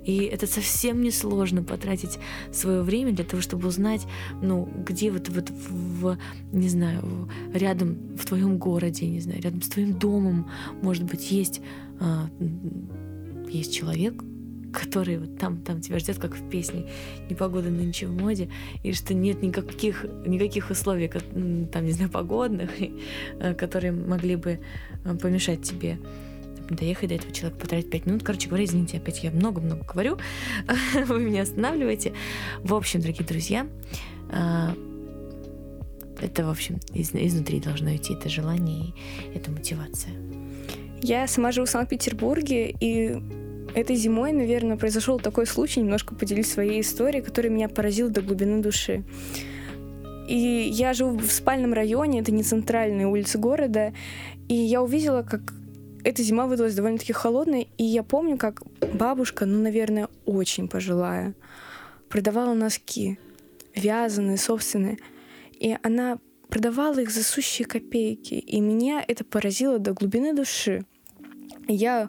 И 0.09 0.23
это 0.23 0.47
совсем 0.47 1.03
не 1.03 1.11
сложно 1.11 1.63
потратить 1.63 2.19
свое 2.51 2.81
время 2.81 3.13
для 3.13 3.27
того, 3.27 3.43
чтобы 3.43 3.69
узнать, 3.69 4.07
ну, 4.41 4.67
где 4.87 5.11
вот, 5.11 5.29
вот 5.29 5.51
в, 5.51 6.17
не 6.51 6.69
знаю, 6.71 7.29
рядом 7.53 8.17
в 8.17 8.25
твоем 8.25 8.57
городе, 8.57 9.07
не 9.07 9.21
знаю, 9.21 9.43
рядом 9.43 9.61
с 9.61 9.69
твоим 9.69 9.99
домом, 9.99 10.51
может 10.81 11.05
быть, 11.05 11.31
есть, 11.31 11.61
а, 12.01 12.31
есть 13.51 13.75
человек, 13.75 14.25
который 14.73 15.19
вот 15.19 15.37
там, 15.37 15.59
там 15.59 15.83
тебя 15.83 15.99
ждет, 15.99 16.19
как 16.19 16.35
в 16.37 16.49
песне 16.49 16.87
«Непогода 17.29 17.69
нынче 17.69 18.07
в 18.07 18.13
моде», 18.13 18.49
и 18.83 18.95
что 18.95 19.13
нет 19.13 19.43
никаких, 19.43 20.07
никаких 20.27 20.71
условий, 20.71 21.11
там, 21.71 21.85
не 21.85 21.93
знаю, 21.93 22.11
погодных, 22.11 22.71
э, 23.41 23.53
которые 23.53 23.93
могли 23.93 24.37
бы 24.37 24.59
э, 25.05 25.15
помешать 25.17 25.61
тебе 25.61 25.99
доехать 26.75 27.09
до 27.09 27.15
этого 27.17 27.33
человека, 27.33 27.61
потратить 27.61 27.91
5 27.91 28.07
минут. 28.07 28.23
Короче 28.23 28.49
говоря, 28.49 28.65
извините, 28.65 28.99
опять 28.99 29.23
я 29.23 29.31
много-много 29.31 29.85
говорю, 29.85 30.19
вы 31.07 31.21
меня 31.21 31.43
останавливаете. 31.43 32.13
В 32.63 32.75
общем, 32.75 33.01
дорогие 33.01 33.27
друзья, 33.27 33.67
а, 34.31 34.75
это, 36.21 36.45
в 36.45 36.51
общем, 36.51 36.81
из, 36.93 37.15
изнутри 37.15 37.61
должно 37.61 37.95
идти 37.95 38.15
это 38.15 38.29
желание 38.29 38.93
и 39.33 39.37
эта 39.37 39.51
мотивация. 39.51 40.15
Я 41.01 41.27
сама 41.29 41.53
живу 41.53 41.67
в 41.67 41.71
Санкт-Петербурге, 41.71 42.75
и 42.81 43.23
этой 43.75 43.97
зимой, 43.97 44.33
наверное, 44.33 44.77
произошел 44.77 45.21
такой 45.21 45.47
случай, 45.47 45.81
немножко 45.81 46.15
поделюсь 46.15 46.51
своей 46.51 46.81
историей, 46.81 47.23
которая 47.23 47.53
меня 47.53 47.69
поразила 47.69 48.11
до 48.11 48.21
глубины 48.21 48.63
души. 48.63 49.05
И 50.29 50.69
я 50.73 50.93
живу 50.93 51.17
в 51.17 51.31
спальном 51.31 51.73
районе, 51.73 52.21
это 52.21 52.33
не 52.33 52.43
центральная 52.43 53.07
улица 53.07 53.39
города, 53.39 53.95
и 54.49 54.55
я 54.55 54.83
увидела, 54.83 55.23
как 55.23 55.55
эта 56.05 56.23
зима 56.23 56.47
выдалась 56.47 56.75
довольно-таки 56.75 57.13
холодной, 57.13 57.69
и 57.77 57.85
я 57.85 58.03
помню, 58.03 58.37
как 58.37 58.63
бабушка, 58.93 59.47
ну, 59.47 59.63
наверное, 59.63 60.09
очень 60.25 60.69
пожилая, 60.69 61.35
продавала 62.09 62.55
носки, 62.55 63.19
вязаные, 63.75 64.37
собственные, 64.37 64.99
и 65.53 65.77
она 65.83 66.19
продавала 66.49 66.99
их 66.99 67.11
за 67.11 67.23
сущие 67.23 67.67
копейки, 67.67 68.35
и 68.35 68.61
меня 68.61 69.05
это 69.07 69.25
поразило 69.25 69.79
до 69.79 69.93
глубины 69.93 70.35
души. 70.35 70.85
Я 71.67 72.09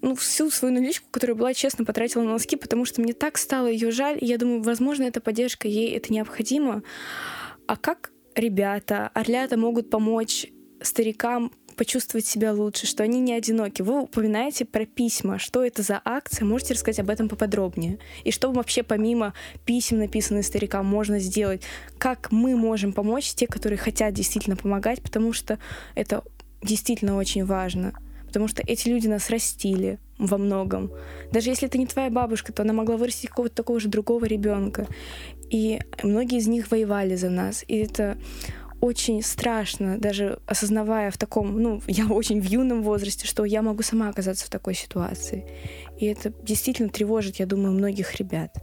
ну, 0.00 0.14
всю 0.14 0.50
свою 0.50 0.74
наличку, 0.74 1.06
которая 1.10 1.36
была 1.36 1.54
честно 1.54 1.84
потратила 1.84 2.22
на 2.22 2.32
носки, 2.32 2.56
потому 2.56 2.84
что 2.84 3.00
мне 3.00 3.12
так 3.12 3.38
стало 3.38 3.66
ее 3.66 3.90
жаль, 3.90 4.18
и 4.20 4.26
я 4.26 4.38
думаю, 4.38 4.62
возможно, 4.62 5.04
эта 5.04 5.20
поддержка 5.20 5.68
ей 5.68 5.90
это 5.96 6.12
необходимо. 6.12 6.82
А 7.66 7.76
как 7.76 8.10
ребята, 8.34 9.10
орлята 9.14 9.56
могут 9.56 9.90
помочь 9.90 10.46
старикам 10.80 11.52
почувствовать 11.78 12.26
себя 12.26 12.52
лучше, 12.52 12.86
что 12.86 13.04
они 13.04 13.20
не 13.20 13.32
одиноки. 13.32 13.82
Вы 13.82 14.02
упоминаете 14.02 14.64
про 14.64 14.84
письма. 14.84 15.38
Что 15.38 15.64
это 15.64 15.82
за 15.82 16.02
акция? 16.04 16.44
Можете 16.44 16.74
рассказать 16.74 16.98
об 16.98 17.08
этом 17.08 17.28
поподробнее? 17.28 17.98
И 18.24 18.32
что 18.32 18.50
вообще 18.52 18.82
помимо 18.82 19.32
писем, 19.64 19.98
написанных 19.98 20.44
старикам, 20.44 20.84
можно 20.84 21.20
сделать? 21.20 21.62
Как 21.96 22.32
мы 22.32 22.56
можем 22.56 22.92
помочь 22.92 23.32
те, 23.32 23.46
которые 23.46 23.78
хотят 23.78 24.12
действительно 24.12 24.56
помогать, 24.56 25.00
потому 25.00 25.32
что 25.32 25.58
это 25.94 26.24
действительно 26.62 27.16
очень 27.16 27.44
важно. 27.44 27.94
Потому 28.26 28.48
что 28.48 28.62
эти 28.66 28.88
люди 28.88 29.06
нас 29.06 29.30
растили 29.30 29.98
во 30.18 30.36
многом. 30.36 30.90
Даже 31.32 31.48
если 31.48 31.68
это 31.68 31.78
не 31.78 31.86
твоя 31.86 32.10
бабушка, 32.10 32.52
то 32.52 32.62
она 32.62 32.72
могла 32.72 32.96
вырастить 32.96 33.30
какого-то 33.30 33.54
такого 33.54 33.78
же 33.78 33.88
другого 33.88 34.24
ребенка. 34.26 34.88
И 35.48 35.78
многие 36.02 36.38
из 36.38 36.48
них 36.48 36.70
воевали 36.70 37.14
за 37.14 37.30
нас. 37.30 37.64
И 37.68 37.76
это 37.76 38.18
очень 38.80 39.22
страшно, 39.22 39.98
даже 39.98 40.38
осознавая 40.46 41.10
в 41.10 41.18
таком, 41.18 41.60
ну, 41.60 41.82
я 41.86 42.06
очень 42.06 42.40
в 42.40 42.44
юном 42.44 42.82
возрасте, 42.82 43.26
что 43.26 43.44
я 43.44 43.62
могу 43.62 43.82
сама 43.82 44.08
оказаться 44.08 44.46
в 44.46 44.50
такой 44.50 44.74
ситуации. 44.74 45.46
И 45.98 46.06
это 46.06 46.32
действительно 46.42 46.88
тревожит, 46.88 47.36
я 47.36 47.46
думаю, 47.46 47.72
многих 47.72 48.14
ребят. 48.16 48.54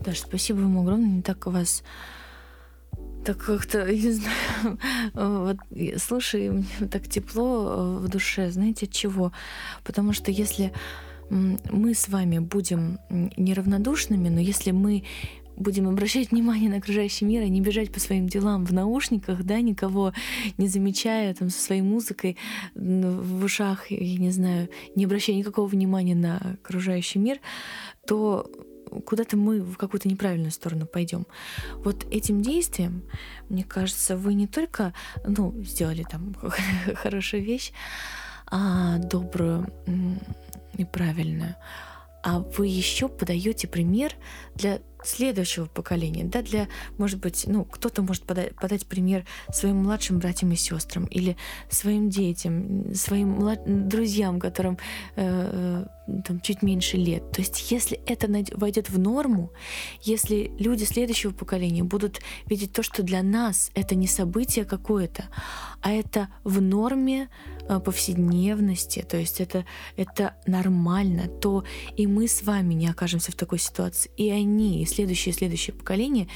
Даша, 0.00 0.22
спасибо 0.22 0.58
вам 0.58 0.78
огромное. 0.78 1.16
Не 1.16 1.22
так 1.22 1.46
у 1.46 1.50
вас 1.50 1.82
так 3.24 3.38
как-то, 3.38 3.84
не 3.92 4.12
знаю, 4.12 4.78
вот, 5.14 5.56
слушай, 5.98 6.50
мне 6.50 6.88
так 6.90 7.08
тепло 7.08 7.98
э, 8.00 8.04
в 8.04 8.08
душе, 8.08 8.50
знаете, 8.50 8.86
от 8.86 8.92
чего? 8.92 9.32
Потому 9.84 10.12
что 10.12 10.30
если 10.30 10.72
мы 11.28 11.94
с 11.94 12.08
вами 12.08 12.38
будем 12.38 13.00
неравнодушными, 13.10 14.28
но 14.28 14.40
если 14.40 14.70
мы 14.70 15.02
будем 15.56 15.88
обращать 15.88 16.30
внимание 16.30 16.70
на 16.70 16.76
окружающий 16.76 17.24
мир, 17.24 17.42
а 17.42 17.48
не 17.48 17.60
бежать 17.60 17.92
по 17.92 18.00
своим 18.00 18.28
делам 18.28 18.64
в 18.64 18.72
наушниках, 18.72 19.42
да, 19.44 19.60
никого 19.60 20.12
не 20.58 20.68
замечая 20.68 21.34
там 21.34 21.50
со 21.50 21.60
своей 21.60 21.82
музыкой 21.82 22.36
в 22.74 23.44
ушах, 23.44 23.90
я 23.90 24.18
не 24.18 24.30
знаю, 24.30 24.68
не 24.94 25.04
обращая 25.04 25.36
никакого 25.36 25.66
внимания 25.66 26.14
на 26.14 26.58
окружающий 26.62 27.18
мир, 27.18 27.40
то 28.06 28.50
куда-то 29.04 29.36
мы 29.36 29.62
в 29.62 29.76
какую-то 29.76 30.08
неправильную 30.08 30.52
сторону 30.52 30.86
пойдем. 30.86 31.26
Вот 31.76 32.04
этим 32.10 32.42
действием, 32.42 33.02
мне 33.48 33.64
кажется, 33.64 34.16
вы 34.16 34.34
не 34.34 34.46
только 34.46 34.94
ну, 35.26 35.52
сделали 35.62 36.04
там 36.08 36.34
хорошую 36.94 37.42
вещь, 37.42 37.72
а 38.46 38.98
добрую 38.98 39.66
и 40.74 40.84
правильную, 40.84 41.56
а 42.22 42.40
вы 42.40 42.68
еще 42.68 43.08
подаете 43.08 43.68
пример 43.68 44.12
для 44.54 44.80
следующего 45.06 45.66
поколения, 45.66 46.24
да, 46.24 46.42
для, 46.42 46.68
может 46.98 47.20
быть, 47.20 47.44
ну, 47.46 47.64
кто-то 47.64 48.02
может 48.02 48.24
подать, 48.24 48.54
подать 48.54 48.86
пример 48.86 49.24
своим 49.52 49.76
младшим 49.76 50.18
братьям 50.18 50.52
и 50.52 50.56
сестрам 50.56 51.04
или 51.06 51.36
своим 51.70 52.10
детям, 52.10 52.94
своим 52.94 53.30
млад... 53.30 53.88
друзьям, 53.88 54.40
которым 54.40 54.78
э, 55.16 55.86
э, 56.06 56.20
там 56.24 56.40
чуть 56.40 56.62
меньше 56.62 56.96
лет. 56.96 57.30
То 57.32 57.40
есть, 57.40 57.70
если 57.70 58.00
это 58.06 58.28
войдет 58.56 58.90
в 58.90 58.98
норму, 58.98 59.50
если 60.02 60.50
люди 60.58 60.84
следующего 60.84 61.32
поколения 61.32 61.82
будут 61.82 62.20
видеть 62.46 62.72
то, 62.72 62.82
что 62.82 63.02
для 63.02 63.22
нас 63.22 63.70
это 63.74 63.94
не 63.94 64.06
событие 64.06 64.64
какое-то, 64.64 65.24
а 65.82 65.92
это 65.92 66.28
в 66.44 66.60
норме 66.60 67.28
э, 67.68 67.80
повседневности, 67.80 69.04
то 69.08 69.16
есть 69.16 69.40
это, 69.40 69.64
это 69.96 70.34
нормально, 70.46 71.28
то 71.28 71.64
и 71.96 72.06
мы 72.06 72.28
с 72.28 72.42
вами 72.42 72.74
не 72.74 72.88
окажемся 72.88 73.32
в 73.32 73.34
такой 73.34 73.58
ситуации, 73.58 74.10
и 74.16 74.30
они, 74.30 74.82
и 74.82 74.86
следующие 74.96 75.34
следующие 75.34 75.74
поколения 75.74 76.28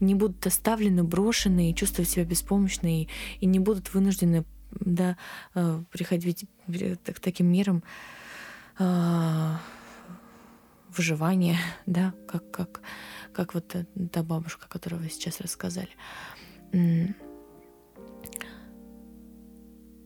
не 0.00 0.14
будут 0.14 0.46
оставлены, 0.46 1.04
брошены, 1.04 1.70
и 1.70 1.74
чувствовать 1.74 2.10
себя 2.10 2.24
беспомощно, 2.24 3.02
и, 3.02 3.08
и 3.40 3.46
не 3.46 3.58
будут 3.58 3.94
вынуждены 3.94 4.44
да, 4.80 5.16
э, 5.54 5.82
приходить 5.90 6.44
к 6.66 7.20
таким 7.20 7.46
мерам 7.46 7.82
э, 8.78 9.54
выживания, 10.96 11.58
да, 11.86 12.12
как, 12.26 12.50
как, 12.50 12.80
как 13.32 13.54
вот 13.54 13.74
та 14.12 14.22
бабушка, 14.22 14.68
которую 14.68 15.02
вы 15.02 15.10
сейчас 15.10 15.40
рассказали. 15.40 15.90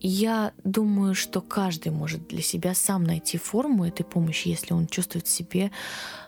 Я 0.04 0.52
думаю, 0.64 1.14
что 1.14 1.40
каждый 1.40 1.92
может 1.92 2.26
для 2.26 2.42
себя 2.42 2.74
сам 2.74 3.04
найти 3.04 3.38
форму 3.38 3.86
этой 3.86 4.02
помощи, 4.02 4.48
если 4.48 4.74
он 4.74 4.88
чувствует 4.88 5.28
в 5.28 5.30
себе 5.30 5.70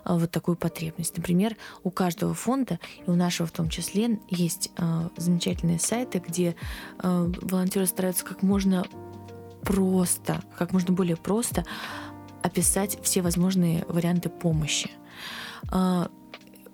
а, 0.05 0.17
вот 0.17 0.31
такую 0.31 0.57
потребность. 0.57 1.17
Например, 1.17 1.57
у 1.83 1.91
каждого 1.91 2.35
фонда, 2.35 2.79
и 3.05 3.11
у 3.11 3.17
нашего 3.17 3.49
в 3.49 3.51
том 3.51 3.69
числе, 3.69 4.21
есть 4.31 4.71
э, 4.77 5.09
замечательные 5.17 5.81
сайты, 5.81 6.23
где 6.25 6.55
э, 7.03 7.33
волонтеры 7.43 7.87
стараются 7.87 8.25
как 8.25 8.43
можно 8.43 8.85
просто, 9.63 10.41
как 10.57 10.73
можно 10.73 10.95
более 10.95 11.17
просто 11.17 11.65
описать 12.45 12.99
все 13.03 13.23
возможные 13.23 13.85
варианты 13.89 14.29
помощи 14.29 14.91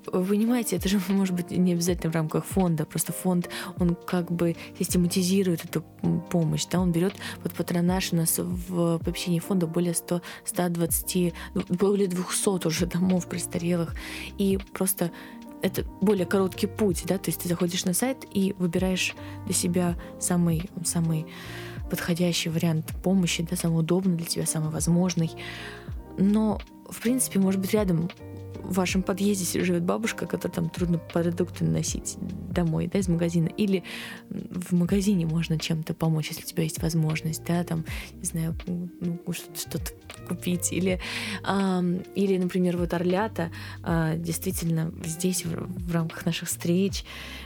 понимаете, 0.04 0.76
это 0.76 0.88
же 0.88 1.00
может 1.08 1.34
быть 1.34 1.50
не 1.50 1.72
обязательно 1.72 2.12
в 2.12 2.14
рамках 2.14 2.44
фонда, 2.44 2.84
просто 2.84 3.12
фонд, 3.12 3.48
он 3.78 3.94
как 3.94 4.30
бы 4.30 4.56
систематизирует 4.78 5.64
эту 5.64 5.84
помощь, 6.30 6.66
да, 6.66 6.80
он 6.80 6.92
берет 6.92 7.14
под 7.42 7.54
патронаж 7.54 8.12
у 8.12 8.16
нас 8.16 8.38
в 8.38 8.98
попечении 8.98 9.38
фонда 9.38 9.66
более 9.66 9.94
100, 9.94 10.22
120, 10.44 11.34
ну, 11.54 11.62
более 11.68 12.08
200 12.08 12.66
уже 12.66 12.86
домов 12.86 13.26
престарелых, 13.26 13.94
и 14.38 14.58
просто 14.72 15.10
это 15.62 15.84
более 16.00 16.26
короткий 16.26 16.66
путь, 16.66 17.04
да, 17.06 17.18
то 17.18 17.28
есть 17.28 17.42
ты 17.42 17.48
заходишь 17.48 17.84
на 17.84 17.92
сайт 17.92 18.24
и 18.32 18.54
выбираешь 18.58 19.14
для 19.44 19.54
себя 19.54 19.96
самый, 20.18 20.70
самый 20.84 21.26
подходящий 21.90 22.48
вариант 22.48 22.92
помощи, 23.02 23.46
да, 23.48 23.56
самый 23.56 23.80
удобный 23.80 24.16
для 24.16 24.26
тебя, 24.26 24.46
самый 24.46 24.70
возможный. 24.70 25.30
Но, 26.16 26.60
в 26.88 27.00
принципе, 27.00 27.40
может 27.40 27.60
быть, 27.60 27.72
рядом 27.72 28.10
в 28.62 28.74
вашем 28.74 29.02
подъезде 29.02 29.62
живет 29.64 29.82
бабушка, 29.82 30.26
которой 30.26 30.52
там 30.52 30.70
трудно 30.70 30.98
продукты 30.98 31.64
носить 31.64 32.16
домой, 32.50 32.88
да, 32.92 32.98
из 32.98 33.08
магазина, 33.08 33.48
или 33.48 33.84
в 34.28 34.72
магазине 34.72 35.26
можно 35.26 35.58
чем-то 35.58 35.94
помочь, 35.94 36.28
если 36.28 36.42
у 36.42 36.46
тебя 36.46 36.62
есть 36.62 36.82
возможность, 36.82 37.44
да, 37.44 37.64
там, 37.64 37.84
не 38.14 38.24
знаю, 38.24 38.54
ну, 38.66 39.18
что-то 39.32 39.92
купить, 40.28 40.72
или, 40.72 41.00
э, 41.46 42.00
или, 42.14 42.38
например, 42.38 42.76
вот 42.76 42.94
Орлята 42.94 43.50
э, 43.84 44.14
действительно 44.16 44.92
здесь 45.04 45.44
в, 45.44 45.88
в 45.88 45.92
рамках 45.92 46.26
наших 46.26 46.48
встреч 46.48 47.04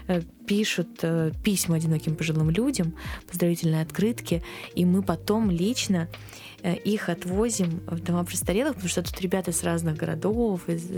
э, 0.09 0.23
пишут 0.47 0.99
э, 1.03 1.33
письма 1.43 1.77
одиноким 1.77 2.17
пожилым 2.17 2.51
людям, 2.51 2.95
поздравительные 3.27 3.83
открытки, 3.83 4.43
и 4.75 4.85
мы 4.85 5.03
потом 5.03 5.51
лично 5.51 6.09
их 6.73 7.09
отвозим 7.09 7.83
в 7.87 8.01
дома 8.01 8.25
престарелых, 8.25 8.75
потому 8.75 8.89
что 8.89 9.03
тут 9.03 9.21
ребята 9.21 9.53
с 9.53 9.63
разных 9.63 9.97
городов 9.97 10.69
из, 10.69 10.89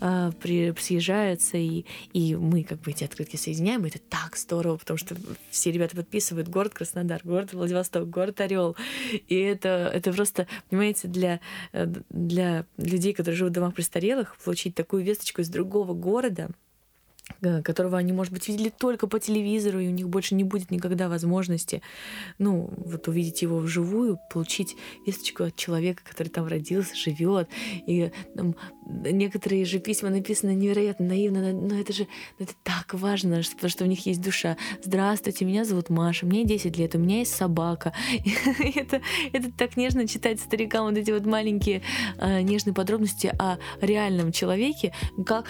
э, 0.00 0.32
при, 0.40 0.74
съезжаются, 0.78 1.56
и, 1.58 1.84
и 2.12 2.34
мы 2.36 2.62
как 2.62 2.80
бы 2.80 2.90
эти 2.90 3.04
открытки 3.04 3.36
соединяем, 3.36 3.84
и 3.84 3.88
это 3.88 3.98
так 3.98 4.36
здорово, 4.36 4.76
потому 4.76 4.96
что 4.96 5.16
все 5.50 5.70
ребята 5.72 5.96
подписывают 5.96 6.48
город 6.48 6.74
Краснодар, 6.74 7.20
город 7.24 7.52
Владивосток, 7.52 8.08
город 8.08 8.40
Орел, 8.40 8.76
и 9.28 9.34
это, 9.34 9.90
это 9.92 10.12
просто, 10.12 10.46
понимаете, 10.70 11.08
для, 11.08 11.40
э, 11.72 11.86
для 12.08 12.64
людей, 12.78 13.12
которые 13.12 13.36
живут 13.36 13.52
в 13.52 13.54
домах 13.54 13.74
престарелых, 13.74 14.36
получить 14.38 14.74
такую 14.74 15.04
весточку 15.04 15.42
из 15.42 15.48
другого 15.48 15.92
города, 15.92 16.50
Э, 16.50 16.69
которого 17.62 17.98
они, 17.98 18.12
может 18.12 18.32
быть, 18.32 18.48
видели 18.48 18.68
только 18.68 19.06
по 19.06 19.18
телевизору, 19.18 19.80
и 19.80 19.88
у 19.88 19.92
них 19.92 20.08
больше 20.08 20.34
не 20.34 20.44
будет 20.44 20.70
никогда 20.70 21.08
возможности, 21.08 21.82
ну, 22.38 22.70
вот 22.76 23.08
увидеть 23.08 23.42
его 23.42 23.58
вживую, 23.58 24.18
получить 24.30 24.76
весточку 25.06 25.44
от 25.44 25.56
человека, 25.56 26.02
который 26.04 26.28
там 26.28 26.46
родился, 26.46 26.94
живет. 26.94 27.48
И 27.86 28.10
там, 28.34 28.54
некоторые 28.86 29.64
же 29.64 29.78
письма 29.78 30.10
написаны 30.10 30.50
невероятно 30.54 31.06
наивно, 31.06 31.52
но 31.52 31.74
это 31.78 31.92
же 31.92 32.06
это 32.38 32.52
так 32.62 32.94
важно, 32.94 33.42
потому 33.54 33.70
что 33.70 33.84
у 33.84 33.86
них 33.86 34.06
есть 34.06 34.20
душа. 34.20 34.56
Здравствуйте, 34.82 35.44
меня 35.44 35.64
зовут 35.64 35.90
Маша, 35.90 36.26
мне 36.26 36.44
10 36.44 36.76
лет, 36.76 36.94
у 36.94 36.98
меня 36.98 37.18
есть 37.18 37.34
собака. 37.34 37.92
Это, 38.80 39.00
это 39.32 39.50
так 39.52 39.76
нежно 39.76 40.06
читать 40.06 40.40
старикам 40.40 40.86
вот 40.86 40.96
эти 40.96 41.10
вот 41.10 41.26
маленькие 41.26 41.82
э, 42.18 42.40
нежные 42.42 42.72
подробности 42.72 43.32
о 43.38 43.58
реальном 43.80 44.32
человеке, 44.32 44.92
как 45.26 45.46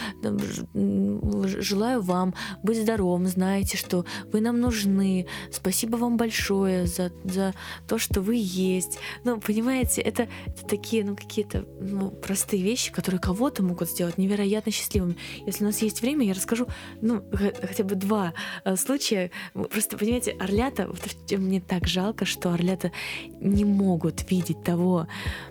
желаю 1.71 2.03
вам 2.03 2.35
быть 2.63 2.83
здоровым, 2.83 3.27
знаете, 3.27 3.77
что 3.77 4.05
вы 4.33 4.41
нам 4.41 4.61
нужны. 4.61 5.27
Спасибо 5.53 5.97
вам 5.97 6.17
большое 6.17 6.87
за, 6.87 7.13
за 7.25 7.55
то, 7.87 7.99
что 7.99 8.21
вы 8.21 8.37
есть. 8.39 8.99
Ну, 9.25 9.41
понимаете, 9.41 10.01
это, 10.01 10.29
это 10.47 10.67
такие, 10.67 11.05
ну, 11.05 11.17
какие-то 11.17 11.65
ну, 11.81 12.11
простые 12.11 12.63
вещи, 12.63 12.93
которые 12.93 13.21
кого-то 13.21 13.63
могут 13.63 13.91
сделать 13.91 14.19
невероятно 14.19 14.73
счастливыми. 14.73 15.17
Если 15.47 15.65
у 15.65 15.67
нас 15.69 15.83
есть 15.83 16.03
время, 16.03 16.27
я 16.27 16.35
расскажу, 16.35 16.67
ну, 17.01 17.23
хотя 17.33 17.85
бы 17.85 17.95
два 17.95 18.35
э, 18.65 18.77
случая. 18.77 19.31
Просто, 19.53 19.97
понимаете, 19.97 20.33
орлята, 20.33 20.89
вот 20.89 20.99
мне 21.31 21.61
так 21.61 21.87
жалко, 21.87 22.25
что 22.25 22.53
орлята 22.53 22.91
не 23.41 23.65
могут 23.65 24.31
видеть 24.31 24.63
того, 24.65 25.07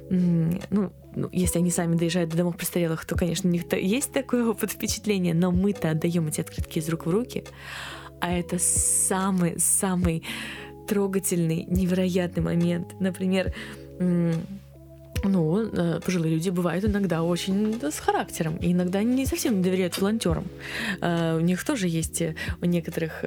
ну, 0.09 0.91
ну, 1.15 1.29
если 1.31 1.59
они 1.59 1.71
сами 1.71 1.95
доезжают 1.95 2.29
до 2.29 2.37
домов 2.37 2.57
престарелых, 2.57 3.05
то, 3.05 3.15
конечно, 3.15 3.49
у 3.49 3.53
них 3.53 3.63
есть 3.73 4.11
такое 4.11 4.45
опыт 4.49 4.71
впечатления, 4.71 5.33
но 5.33 5.51
мы-то 5.51 5.91
отдаем 5.91 6.27
эти 6.27 6.41
открытки 6.41 6.79
из 6.79 6.89
рук 6.89 7.05
в 7.05 7.09
руки, 7.09 7.43
а 8.19 8.31
это 8.31 8.57
самый-самый 8.59 10.23
трогательный, 10.87 11.65
невероятный 11.65 12.43
момент. 12.43 12.99
Например, 12.99 13.53
ну, 15.23 15.65
э, 15.65 15.99
пожилые 16.03 16.33
люди 16.33 16.49
бывают 16.49 16.85
иногда 16.85 17.23
очень 17.23 17.79
с 17.81 17.99
характером, 17.99 18.57
и 18.57 18.71
иногда 18.71 19.03
не 19.03 19.25
совсем 19.25 19.61
доверяют 19.61 19.97
волонтерам. 19.99 20.47
Э, 21.01 21.37
у 21.37 21.39
них 21.39 21.63
тоже 21.63 21.87
есть 21.87 22.21
э, 22.21 22.35
у 22.61 22.65
некоторых 22.65 23.23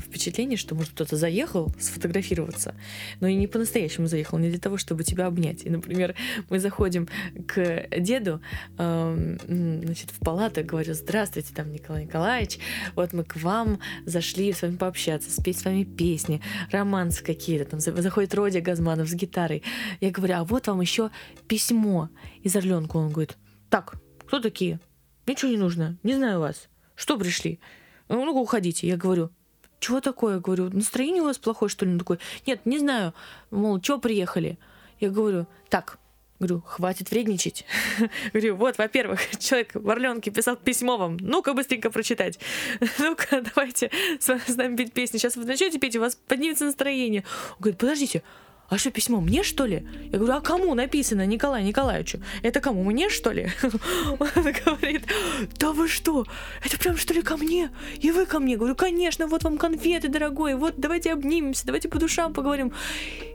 впечатление, 0.00 0.56
что, 0.56 0.74
может, 0.74 0.92
кто-то 0.92 1.16
заехал 1.16 1.72
сфотографироваться, 1.78 2.74
но 3.20 3.28
и 3.28 3.34
не 3.34 3.46
по-настоящему 3.46 4.06
заехал, 4.06 4.38
не 4.38 4.50
для 4.50 4.58
того, 4.58 4.76
чтобы 4.76 5.04
тебя 5.04 5.26
обнять. 5.26 5.64
И, 5.64 5.70
например, 5.70 6.14
мы 6.48 6.58
заходим 6.58 7.08
к 7.46 7.86
деду, 7.96 8.40
значит, 8.76 10.10
в 10.10 10.18
палату, 10.20 10.62
говорю, 10.64 10.94
здравствуйте, 10.94 11.54
там, 11.54 11.72
Николай 11.72 12.04
Николаевич, 12.04 12.58
вот 12.94 13.12
мы 13.12 13.24
к 13.24 13.36
вам 13.36 13.78
зашли 14.04 14.52
с 14.52 14.62
вами 14.62 14.76
пообщаться, 14.76 15.30
спеть 15.30 15.58
с 15.58 15.64
вами 15.64 15.84
песни, 15.84 16.40
романсы 16.70 17.22
какие-то, 17.24 17.64
там, 17.64 17.80
заходит 17.80 18.34
Родя 18.34 18.60
Газманов 18.60 19.08
с 19.08 19.14
гитарой. 19.14 19.62
Я 20.00 20.10
говорю, 20.10 20.34
а 20.36 20.44
вот 20.44 20.66
вам 20.66 20.80
еще 20.80 21.10
письмо 21.48 22.08
из 22.42 22.56
Орленку. 22.56 22.98
Он 22.98 23.10
говорит, 23.10 23.36
так, 23.68 23.94
кто 24.26 24.40
такие? 24.40 24.80
Ничего 25.26 25.50
не 25.50 25.56
нужно, 25.56 25.96
не 26.02 26.14
знаю 26.14 26.40
вас. 26.40 26.68
Что 26.94 27.18
пришли? 27.18 27.60
Ну, 28.08 28.24
ну 28.24 28.32
уходите. 28.32 28.86
Я 28.86 28.96
говорю, 28.96 29.30
чего 29.78 30.00
такое? 30.00 30.34
Я 30.34 30.40
говорю, 30.40 30.70
настроение 30.70 31.22
у 31.22 31.26
вас 31.26 31.38
плохое, 31.38 31.70
что 31.70 31.84
ли? 31.86 31.92
Он 31.92 31.98
такой, 31.98 32.18
нет, 32.46 32.64
не 32.66 32.78
знаю. 32.78 33.14
Мол, 33.50 33.80
чего 33.80 33.98
приехали? 33.98 34.58
Я 34.98 35.10
говорю, 35.10 35.46
так, 35.68 35.98
Говорю, 36.40 36.62
хватит 36.62 37.10
вредничать. 37.10 37.66
Говорю, 38.32 38.56
вот, 38.56 38.78
во-первых, 38.78 39.20
человек 39.38 39.72
в 39.74 39.90
Орленке 39.90 40.30
писал 40.30 40.56
письмо 40.56 40.96
вам. 40.96 41.18
Ну-ка, 41.20 41.52
быстренько 41.52 41.90
прочитать. 41.90 42.38
Ну-ка, 42.98 43.42
давайте 43.42 43.90
с, 44.18 44.26
с 44.26 44.56
нами 44.56 44.74
петь 44.74 44.94
песни. 44.94 45.18
Сейчас 45.18 45.36
вы 45.36 45.44
начнете 45.44 45.78
петь, 45.78 45.96
у 45.96 46.00
вас 46.00 46.16
поднимется 46.16 46.64
настроение. 46.64 47.24
Он 47.50 47.56
говорит, 47.60 47.78
подождите, 47.78 48.22
а 48.70 48.78
что 48.78 48.92
письмо, 48.92 49.20
мне 49.20 49.42
что 49.42 49.66
ли? 49.66 49.84
Я 50.12 50.18
говорю, 50.18 50.34
а 50.34 50.40
кому 50.40 50.74
написано, 50.74 51.26
Николаю 51.26 51.64
Николаевичу? 51.64 52.20
Это 52.42 52.60
кому, 52.60 52.84
мне 52.84 53.10
что 53.10 53.32
ли? 53.32 53.50
Она 54.36 54.52
говорит, 54.52 55.02
да 55.58 55.72
вы 55.72 55.88
что, 55.88 56.24
это 56.64 56.78
прям 56.78 56.96
что 56.96 57.12
ли 57.12 57.22
ко 57.22 57.36
мне? 57.36 57.70
И 57.98 58.12
вы 58.12 58.26
ко 58.26 58.38
мне? 58.38 58.56
Говорю, 58.56 58.76
конечно, 58.76 59.26
вот 59.26 59.42
вам 59.42 59.58
конфеты, 59.58 60.08
дорогой, 60.08 60.54
вот 60.54 60.74
давайте 60.76 61.12
обнимемся, 61.12 61.66
давайте 61.66 61.88
по 61.88 61.98
душам 61.98 62.32
поговорим. 62.32 62.72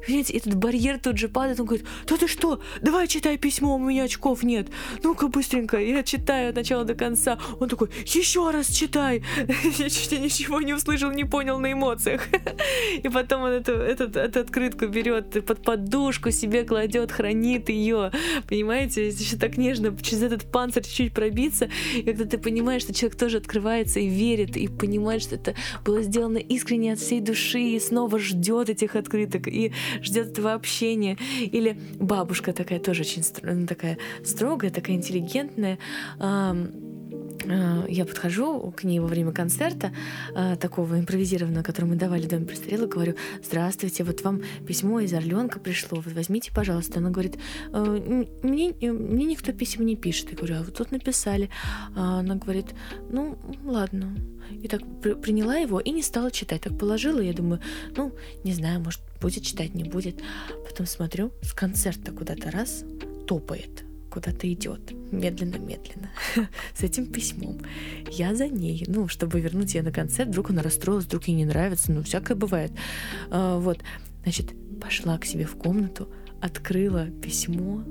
Видите, 0.08 0.38
этот 0.38 0.56
барьер 0.56 1.00
тут 1.00 1.18
же 1.18 1.28
падает, 1.28 1.60
он 1.60 1.66
говорит, 1.66 1.86
да 2.08 2.16
ты 2.16 2.28
что, 2.28 2.62
давай 2.82 3.08
читай 3.08 3.38
письмо, 3.38 3.76
у 3.76 3.80
меня 3.80 4.04
очков 4.04 4.42
нет. 4.42 4.70
Ну-ка 5.04 5.28
быстренько, 5.28 5.78
я 5.78 6.04
читаю 6.04 6.50
от 6.52 6.56
начала 6.56 6.86
до 6.86 6.96
конца. 6.96 7.38
Он 7.60 7.68
такой, 7.68 7.90
еще 8.06 8.52
раз 8.52 8.70
читай. 8.70 9.24
Я 9.78 9.90
чуть 9.90 10.12
ничего 10.14 10.62
не 10.62 10.74
услышал, 10.74 11.12
не 11.12 11.26
понял 11.26 11.60
на 11.60 11.74
эмоциях. 11.74 12.28
И 13.04 13.10
потом 13.10 13.44
он 13.44 13.52
эту, 13.52 13.74
эту, 13.74 14.06
эту 14.06 14.40
открытку 14.40 14.88
берет 14.88 15.25
под 15.26 15.64
подушку, 15.64 16.32
себе 16.32 16.64
кладет, 16.64 17.12
хранит 17.12 17.70
ее. 17.70 18.12
Понимаете, 18.48 19.08
еще 19.08 19.38
так 19.38 19.58
нежно 19.58 19.96
через 20.02 20.24
этот 20.24 20.44
панцирь 20.52 20.84
чуть-чуть 20.84 21.14
пробиться. 21.14 21.70
И 21.96 22.02
когда 22.02 22.26
ты 22.26 22.38
понимаешь, 22.38 22.82
что 22.82 22.94
человек 22.94 23.18
тоже 23.18 23.38
открывается 23.38 24.00
и 24.00 24.08
верит, 24.08 24.58
и 24.58 24.68
понимает, 24.68 25.22
что 25.22 25.36
это 25.36 25.56
было 25.84 26.02
сделано 26.02 26.38
искренне 26.38 26.94
от 26.94 27.00
всей 27.00 27.22
души, 27.22 27.60
и 27.60 27.80
снова 27.80 28.20
ждет 28.20 28.70
этих 28.70 28.96
открыток, 28.96 29.48
и 29.48 29.74
ждет 30.02 30.32
этого 30.32 30.54
общения. 30.54 31.18
Или 31.40 31.78
бабушка 32.00 32.54
такая 32.54 32.80
тоже 32.80 33.02
очень 33.02 33.24
ну, 33.42 33.68
такая 33.68 33.98
строгая, 34.24 34.72
такая 34.72 34.96
интеллигентная. 34.96 35.80
Э, 36.20 36.66
я 37.88 38.06
подхожу 38.06 38.72
к 38.72 38.84
ней 38.84 39.00
во 39.00 39.08
время 39.08 39.32
концерта, 39.32 39.92
э, 40.36 40.56
такого 40.56 41.00
импровизированного, 41.00 41.64
который 41.64 41.86
мы 41.86 41.96
давали 41.96 42.24
в 42.24 42.30
Доме 42.30 42.46
престарелых, 42.46 42.90
говорю, 42.90 43.16
здравствуйте, 43.44 44.04
вот 44.04 44.22
вам 44.22 44.42
письмо 44.68 45.00
из 45.00 45.14
Орленка 45.14 45.60
пришло, 45.60 46.02
вот 46.02 46.14
возьмите, 46.14 46.52
пожалуйста. 46.54 47.00
Она 47.00 47.10
говорит, 47.10 47.38
«Э, 47.72 48.26
мне, 48.44 48.74
мне 48.82 49.26
никто 49.26 49.52
писем 49.52 49.86
не 49.86 49.96
пишет. 49.96 50.32
Я 50.32 50.38
говорю, 50.38 50.56
а 50.58 50.64
вот 50.64 50.76
тут 50.76 50.92
написали. 50.92 51.50
А 51.96 52.20
она 52.20 52.36
говорит, 52.36 52.68
ну, 53.10 53.38
ладно. 53.64 54.16
И 54.52 54.68
так 54.68 54.82
приняла 55.22 55.56
его 55.58 55.80
и 55.80 55.92
не 55.92 56.04
стала 56.04 56.32
читать. 56.32 56.62
Так 56.62 56.78
положила, 56.78 57.20
я 57.20 57.34
думаю, 57.34 57.62
ну, 57.96 58.14
не 58.44 58.54
знаю, 58.54 58.80
может, 58.80 59.02
будет 59.22 59.44
читать, 59.44 59.74
не 59.74 59.84
будет. 59.84 60.22
Потом 60.68 60.86
смотрю, 60.86 61.32
с 61.42 61.54
концерта 61.54 62.12
куда-то 62.12 62.52
раз 62.52 62.84
топает 63.28 63.86
куда-то 64.16 64.52
идет, 64.52 64.94
медленно-медленно, 65.12 66.10
с 66.74 66.84
этим 66.84 67.06
письмом. 67.08 67.60
Я 68.10 68.34
за 68.34 68.48
ней, 68.48 68.86
ну, 68.88 69.10
чтобы 69.10 69.42
вернуть 69.42 69.76
ее 69.76 69.82
на 69.82 69.92
концерт, 69.92 70.30
вдруг 70.30 70.52
она 70.52 70.62
расстроилась, 70.64 71.04
вдруг 71.04 71.26
ей 71.26 71.36
не 71.36 71.44
нравится, 71.44 71.92
ну, 71.92 72.02
всякое 72.02 72.36
бывает. 72.36 72.72
А, 73.30 73.60
вот, 73.60 73.80
значит, 74.24 74.54
пошла 74.80 75.18
к 75.18 75.26
себе 75.26 75.44
в 75.44 75.58
комнату, 75.58 76.08
открыла 76.40 77.08
письмо, 77.08 77.84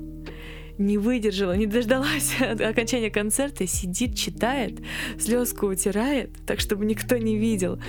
не 0.77 0.97
выдержала, 0.97 1.53
не 1.53 1.65
дождалась 1.65 2.35
окончания 2.41 3.09
концерта, 3.09 3.67
сидит, 3.67 4.15
читает, 4.15 4.79
слезку 5.19 5.67
утирает, 5.67 6.31
так, 6.45 6.59
чтобы 6.59 6.85
никто 6.85 7.17
не 7.17 7.37
видел. 7.37 7.79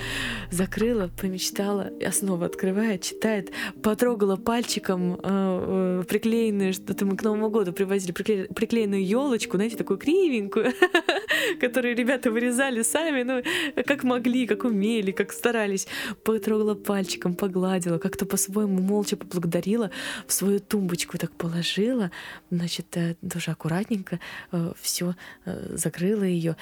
Закрыла, 0.50 1.10
помечтала, 1.20 1.90
я 2.00 2.12
снова 2.12 2.46
открывает, 2.46 3.02
читает, 3.02 3.52
потрогала 3.82 4.36
пальчиком 4.36 5.14
э, 5.14 5.18
э, 5.22 6.04
приклеенную, 6.08 6.72
что-то 6.72 7.06
мы 7.06 7.16
к 7.16 7.22
Новому 7.22 7.50
году 7.50 7.72
привозили, 7.72 8.12
прикле, 8.12 8.44
приклеенную 8.54 9.04
елочку, 9.04 9.56
знаете, 9.56 9.76
такую 9.76 9.98
кривенькую, 9.98 10.72
которую 11.60 11.96
ребята 11.96 12.30
вырезали 12.30 12.82
сами, 12.82 13.22
ну, 13.22 13.42
как 13.84 14.04
могли, 14.04 14.46
как 14.46 14.64
умели, 14.64 15.10
как 15.10 15.32
старались. 15.32 15.86
Потрогала 16.24 16.74
пальчиком, 16.74 17.34
погладила, 17.34 17.98
как-то 17.98 18.26
по-своему 18.26 18.80
молча 18.80 19.16
поблагодарила, 19.16 19.90
в 20.26 20.32
свою 20.32 20.60
тумбочку 20.60 21.18
так 21.18 21.32
положила, 21.32 22.10
значит, 22.50 22.75
значит, 22.76 23.18
тоже 23.32 23.50
аккуратненько 23.50 24.20
э, 24.52 24.72
все 24.80 25.14
э, 25.44 25.76
закрыла 25.76 26.24
ее, 26.24 26.56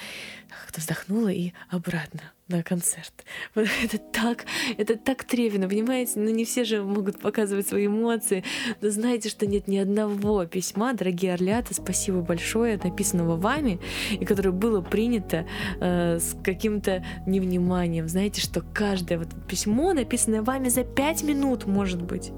как-то 0.49 0.79
вздохнула 0.79 1.29
и 1.29 1.53
обратно 1.69 2.21
на 2.47 2.61
концерт. 2.61 3.25
Это 3.55 3.97
так, 3.97 4.45
это 4.77 4.95
так 4.95 5.23
тревно, 5.23 5.67
понимаете? 5.67 6.13
Ну 6.17 6.29
не 6.29 6.45
все 6.45 6.63
же 6.63 6.83
могут 6.83 7.19
показывать 7.19 7.67
свои 7.67 7.87
эмоции. 7.87 8.43
Но 8.81 8.89
знаете, 8.89 9.29
что 9.29 9.47
нет 9.47 9.67
ни 9.67 9.77
одного 9.77 10.45
письма, 10.45 10.93
дорогие 10.93 11.33
орлята, 11.33 11.73
спасибо 11.73 12.21
большое, 12.21 12.77
написанного 12.77 13.35
вами, 13.35 13.79
и 14.11 14.25
которое 14.25 14.51
было 14.51 14.81
принято 14.81 15.47
э, 15.79 16.19
с 16.19 16.35
каким-то 16.43 17.03
невниманием. 17.25 18.07
Знаете, 18.07 18.41
что 18.41 18.61
каждое 18.61 19.17
вот 19.17 19.29
письмо, 19.47 19.93
написанное 19.93 20.43
вами 20.43 20.69
за 20.69 20.83
пять 20.83 21.23
минут, 21.23 21.65
может 21.65 22.01
быть, 22.01 22.31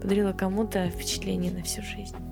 подарило 0.00 0.32
кому-то 0.32 0.90
впечатление 0.90 1.50
на 1.50 1.62
всю 1.62 1.82
жизнь 1.82 2.27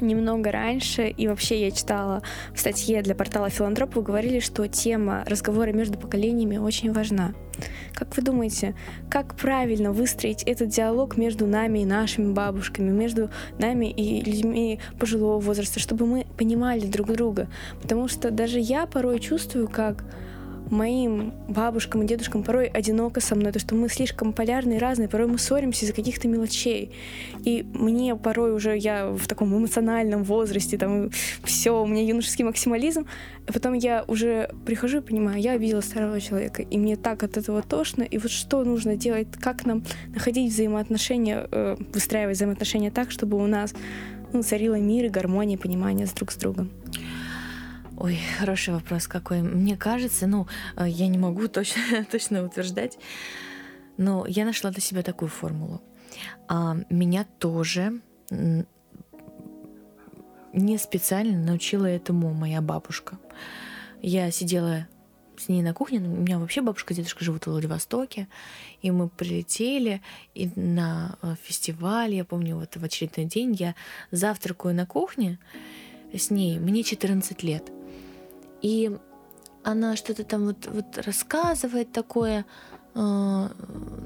немного 0.00 0.50
раньше, 0.50 1.08
и 1.08 1.28
вообще 1.28 1.60
я 1.66 1.70
читала 1.70 2.22
в 2.54 2.60
статье 2.60 3.02
для 3.02 3.14
портала 3.14 3.50
Филантроп, 3.50 3.96
вы 3.96 4.02
говорили, 4.02 4.40
что 4.40 4.66
тема 4.68 5.24
разговора 5.26 5.72
между 5.72 5.98
поколениями 5.98 6.56
очень 6.56 6.92
важна. 6.92 7.34
Как 7.94 8.16
вы 8.16 8.22
думаете, 8.22 8.74
как 9.10 9.34
правильно 9.34 9.92
выстроить 9.92 10.42
этот 10.42 10.68
диалог 10.68 11.16
между 11.16 11.46
нами 11.46 11.80
и 11.80 11.84
нашими 11.86 12.32
бабушками, 12.32 12.90
между 12.90 13.30
нами 13.58 13.86
и 13.86 14.22
людьми 14.22 14.80
пожилого 14.98 15.40
возраста, 15.40 15.80
чтобы 15.80 16.06
мы 16.06 16.26
понимали 16.36 16.86
друг 16.86 17.12
друга? 17.12 17.48
Потому 17.80 18.08
что 18.08 18.30
даже 18.30 18.58
я 18.58 18.86
порой 18.86 19.20
чувствую, 19.20 19.68
как 19.68 20.04
моим 20.70 21.32
бабушкам 21.48 22.02
и 22.02 22.06
дедушкам 22.06 22.42
порой 22.42 22.66
одиноко 22.66 23.20
со 23.20 23.34
мной, 23.34 23.52
то, 23.52 23.58
что 23.58 23.74
мы 23.74 23.88
слишком 23.88 24.32
полярные, 24.32 24.78
разные, 24.78 25.08
порой 25.08 25.26
мы 25.26 25.38
ссоримся 25.38 25.84
из-за 25.84 25.94
каких-то 25.94 26.28
мелочей. 26.28 26.92
И 27.44 27.64
мне 27.74 28.16
порой 28.16 28.52
уже, 28.54 28.76
я 28.76 29.08
в 29.08 29.26
таком 29.26 29.56
эмоциональном 29.56 30.24
возрасте, 30.24 30.78
там, 30.78 31.10
все, 31.44 31.82
у 31.82 31.86
меня 31.86 32.02
юношеский 32.02 32.44
максимализм, 32.44 33.06
а 33.46 33.52
потом 33.52 33.74
я 33.74 34.04
уже 34.08 34.50
прихожу 34.64 34.98
и 34.98 35.02
понимаю, 35.02 35.40
я 35.40 35.52
обидела 35.52 35.80
старого 35.80 36.20
человека, 36.20 36.62
и 36.62 36.78
мне 36.78 36.96
так 36.96 37.22
от 37.22 37.36
этого 37.36 37.62
тошно, 37.62 38.02
и 38.02 38.18
вот 38.18 38.30
что 38.30 38.64
нужно 38.64 38.96
делать, 38.96 39.28
как 39.40 39.64
нам 39.66 39.84
находить 40.14 40.52
взаимоотношения, 40.52 41.46
э, 41.50 41.76
выстраивать 41.92 42.36
взаимоотношения 42.36 42.90
так, 42.90 43.10
чтобы 43.10 43.36
у 43.36 43.46
нас 43.46 43.74
ну, 44.32 44.42
царила 44.42 44.78
мир 44.78 45.06
и 45.06 45.08
гармония, 45.08 45.56
понимание 45.56 46.06
друг 46.14 46.32
с 46.32 46.36
другом. 46.36 46.70
Ой, 47.98 48.18
хороший 48.38 48.74
вопрос 48.74 49.08
какой. 49.08 49.40
Мне 49.40 49.76
кажется, 49.76 50.26
ну, 50.26 50.46
э, 50.76 50.86
я 50.86 51.08
не 51.08 51.18
могу 51.18 51.48
точно, 51.48 52.04
точно 52.10 52.44
утверждать, 52.44 52.98
но 53.96 54.26
я 54.26 54.44
нашла 54.44 54.70
для 54.70 54.82
себя 54.82 55.02
такую 55.02 55.30
формулу. 55.30 55.80
А, 56.48 56.76
меня 56.90 57.26
тоже 57.38 58.00
не 60.52 60.78
специально 60.78 61.38
научила 61.38 61.86
этому 61.86 62.32
моя 62.32 62.60
бабушка. 62.60 63.18
Я 64.02 64.30
сидела 64.30 64.86
с 65.38 65.48
ней 65.48 65.62
на 65.62 65.74
кухне. 65.74 65.98
У 65.98 66.02
меня 66.02 66.38
вообще 66.38 66.60
бабушка 66.62 66.92
и 66.92 66.96
дедушка 66.96 67.24
живут 67.24 67.44
в 67.44 67.50
Владивостоке. 67.50 68.28
И 68.82 68.90
мы 68.90 69.08
прилетели 69.08 70.02
и 70.34 70.50
на 70.54 71.16
э, 71.22 71.34
фестиваль. 71.42 72.14
Я 72.14 72.24
помню, 72.24 72.56
вот 72.56 72.76
в 72.76 72.84
очередной 72.84 73.26
день 73.26 73.54
я 73.58 73.74
завтракаю 74.10 74.74
на 74.74 74.86
кухне 74.86 75.38
с 76.12 76.30
ней. 76.30 76.58
Мне 76.58 76.82
14 76.82 77.42
лет. 77.42 77.70
И 78.62 78.96
она 79.64 79.96
что-то 79.96 80.24
там 80.24 80.46
вот, 80.46 80.68
вот 80.72 80.98
рассказывает 80.98 81.92
такое, 81.92 82.46
э, 82.94 83.48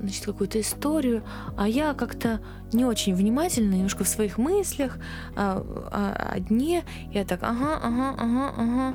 значит, 0.00 0.24
какую-то 0.24 0.60
историю, 0.60 1.22
а 1.56 1.68
я 1.68 1.94
как-то 1.94 2.40
не 2.72 2.84
очень 2.84 3.14
внимательно, 3.14 3.74
немножко 3.74 4.04
в 4.04 4.08
своих 4.08 4.38
мыслях, 4.38 4.98
а, 5.36 5.64
а, 5.92 6.32
о 6.32 6.40
дне, 6.40 6.84
я 7.12 7.24
так, 7.24 7.42
ага, 7.42 7.78
ага, 7.82 8.14
ага, 8.18 8.54
ага, 8.56 8.94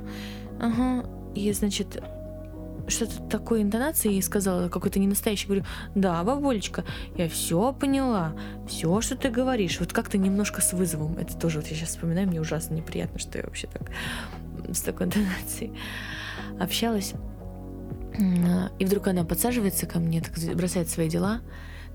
ага, 0.60 1.10
и, 1.36 1.52
значит, 1.52 2.02
что-то 2.88 3.22
такой 3.24 3.62
интонацией 3.62 4.22
сказала, 4.22 4.70
какой-то 4.70 5.00
ненастоящий. 5.00 5.48
Говорю, 5.48 5.66
да, 5.96 6.24
бабулечка, 6.24 6.84
я 7.18 7.28
все 7.30 7.74
поняла, 7.74 8.36
все, 8.68 9.02
что 9.02 9.16
ты 9.16 9.30
говоришь. 9.30 9.80
Вот 9.80 9.94
как-то 9.94 10.18
немножко 10.18 10.62
с 10.62 10.74
вызовом. 10.74 11.18
Это 11.18 11.38
тоже 11.38 11.60
вот 11.60 11.68
я 11.68 11.76
сейчас 11.76 11.90
вспоминаю, 11.90 12.28
мне 12.28 12.40
ужасно 12.40 12.76
неприятно, 12.76 13.20
что 13.20 13.38
я 13.38 13.44
вообще 13.44 13.68
так 13.68 13.92
с 14.74 14.82
такой 14.82 15.08
интонацией 15.08 15.74
общалась. 16.60 17.14
И 18.80 18.86
вдруг 18.86 19.08
она 19.08 19.26
подсаживается 19.26 19.86
ко 19.86 20.00
мне, 20.00 20.22
так 20.22 20.34
бросает 20.56 20.90
свои 20.90 21.10
дела, 21.10 21.42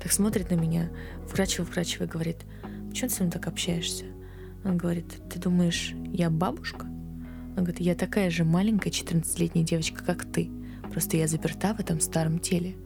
так 0.02 0.12
смотрит 0.12 0.50
на 0.50 0.54
меня, 0.54 0.90
вкрадчиво-вкрадчиво 1.26 2.06
говорит, 2.06 2.38
почему 2.90 3.08
ты 3.08 3.14
со 3.14 3.22
мной 3.22 3.32
так 3.32 3.46
общаешься? 3.46 4.04
Он 4.64 4.76
говорит, 4.76 5.06
ты 5.30 5.38
думаешь, 5.38 5.94
я 6.12 6.28
бабушка? 6.28 6.84
Он 6.84 7.64
говорит, 7.64 7.80
я 7.80 7.94
такая 7.94 8.28
же 8.30 8.44
маленькая 8.44 8.90
14-летняя 8.90 9.64
девочка, 9.64 10.04
как 10.04 10.24
ты. 10.30 10.50
Просто 10.90 11.16
я 11.16 11.26
заперта 11.26 11.74
в 11.74 11.80
этом 11.80 12.00
старом 12.00 12.38
теле. 12.38 12.76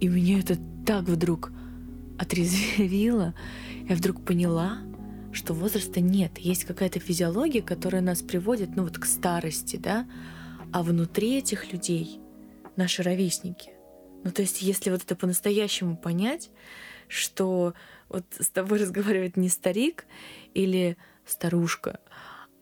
И 0.00 0.08
меня 0.08 0.38
это 0.38 0.56
так 0.86 1.04
вдруг 1.04 1.52
отрезвило. 2.18 3.34
Я 3.88 3.96
вдруг 3.96 4.24
поняла, 4.24 4.78
что 5.32 5.54
возраста 5.54 6.00
нет. 6.00 6.38
Есть 6.38 6.64
какая-то 6.64 7.00
физиология, 7.00 7.62
которая 7.62 8.02
нас 8.02 8.22
приводит, 8.22 8.76
ну 8.76 8.84
вот 8.84 8.98
к 8.98 9.04
старости, 9.04 9.76
да, 9.76 10.06
а 10.72 10.82
внутри 10.82 11.38
этих 11.38 11.72
людей 11.72 12.20
наши 12.76 13.02
ровесники. 13.02 13.72
Ну 14.24 14.30
то 14.30 14.42
есть 14.42 14.62
если 14.62 14.90
вот 14.90 15.02
это 15.02 15.16
по-настоящему 15.16 15.96
понять, 15.96 16.50
что 17.08 17.74
вот 18.08 18.24
с 18.38 18.48
тобой 18.48 18.78
разговаривает 18.78 19.36
не 19.36 19.48
старик 19.48 20.06
или 20.54 20.96
старушка, 21.24 22.00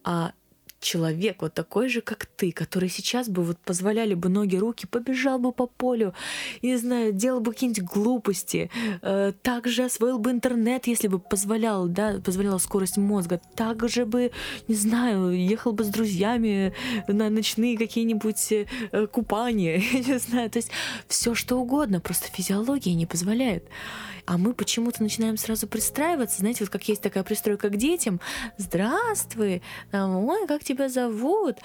а 0.05 0.33
человек 0.81 1.43
вот 1.43 1.55
такой 1.55 1.89
же, 1.89 2.01
как 2.01 2.27
ты, 2.27 2.53
который 2.53 2.89
сейчас 2.89 3.29
бы 3.29 3.43
вот 3.43 3.59
позволяли 3.59 4.15
бы 4.15 4.29
ноги, 4.29 4.57
руки, 4.57 4.87
побежал 4.87 5.39
бы 5.39 5.53
по 5.53 5.67
полю, 5.67 6.15
не 6.63 6.77
знаю, 6.77 7.13
делал 7.13 7.41
бы 7.41 7.53
какие-нибудь 7.53 7.83
глупости, 7.85 8.71
э, 9.03 9.33
также 9.43 9.85
освоил 9.85 10.19
бы 10.19 10.31
интернет, 10.31 10.87
если 10.87 11.09
бы 11.09 11.19
позволял, 11.19 11.89
да, 11.89 12.21
позволяла 12.25 12.59
скорость 12.59 12.97
мозга, 12.97 13.41
также 13.57 14.07
бы, 14.07 14.31
не 14.69 14.75
знаю, 14.75 15.33
ехал 15.33 15.73
бы 15.73 15.85
с 15.85 15.89
друзьями 15.89 16.75
на 17.09 17.29
ночные 17.31 17.77
какие-нибудь 17.77 18.53
э, 18.53 19.07
купания, 19.07 19.79
я 19.93 19.99
не 19.99 20.19
знаю, 20.19 20.51
то 20.51 20.59
есть 20.59 20.71
все 21.09 21.35
что 21.35 21.57
угодно, 21.57 22.01
просто 22.01 22.29
физиология 22.29 22.95
не 22.95 23.07
позволяет. 23.07 23.65
А 24.29 24.37
мы 24.37 24.53
почему-то 24.53 25.03
начинаем 25.03 25.39
сразу 25.39 25.67
пристраиваться, 25.67 26.41
знаете, 26.41 26.63
вот 26.63 26.69
как 26.69 26.87
есть 26.87 27.01
такая 27.01 27.25
пристройка 27.25 27.71
к 27.71 27.77
детям. 27.79 28.21
Здравствуй, 28.59 29.63
ой, 29.91 30.47
как 30.47 30.63
тебя 30.63 30.91
зовут? 30.91 31.57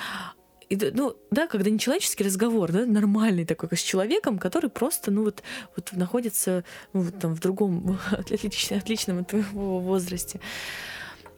И, 0.70 0.78
ну, 0.94 1.14
да, 1.30 1.48
когда 1.48 1.70
не 1.70 1.78
человеческий 1.78 2.24
разговор, 2.24 2.72
да, 2.72 2.86
нормальный 2.86 3.44
такой, 3.44 3.68
как 3.68 3.78
с 3.78 3.82
человеком, 3.82 4.40
который 4.40 4.70
просто, 4.70 5.12
ну, 5.12 5.26
вот, 5.26 5.44
вот 5.76 5.92
находится 5.92 6.64
ну, 6.94 7.02
вот, 7.02 7.20
там, 7.20 7.36
в 7.36 7.42
другом, 7.42 8.00
отличном, 8.12 8.80
отличном 8.80 9.20
от 9.20 9.28
твоего 9.28 9.80
возрасте. 9.80 10.40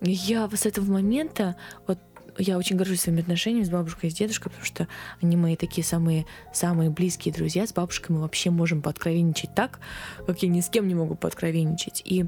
Я 0.02 0.48
с 0.54 0.68
этого 0.68 0.86
момента 0.92 1.56
вот 1.88 1.98
я 2.38 2.58
очень 2.58 2.76
горжусь 2.76 3.02
своими 3.02 3.22
отношениями 3.22 3.64
с 3.64 3.70
бабушкой 3.70 4.10
и 4.10 4.12
с 4.12 4.16
дедушкой, 4.16 4.52
потому 4.52 4.66
что 4.66 4.88
они 5.22 5.38
мои 5.38 5.56
такие 5.56 5.84
самые, 5.84 6.26
самые 6.54 6.90
близкие 6.90 7.34
друзья. 7.34 7.66
С 7.66 7.74
бабушкой 7.74 8.16
мы 8.16 8.22
вообще 8.22 8.50
можем 8.50 8.82
пооткровенничать 8.82 9.54
так, 9.56 9.80
как 10.26 10.44
я 10.44 10.50
ни 10.50 10.62
с 10.62 10.70
кем 10.70 10.88
не 10.88 10.96
могу 10.96 11.16
пооткровенничать. 11.16 12.02
И 12.06 12.26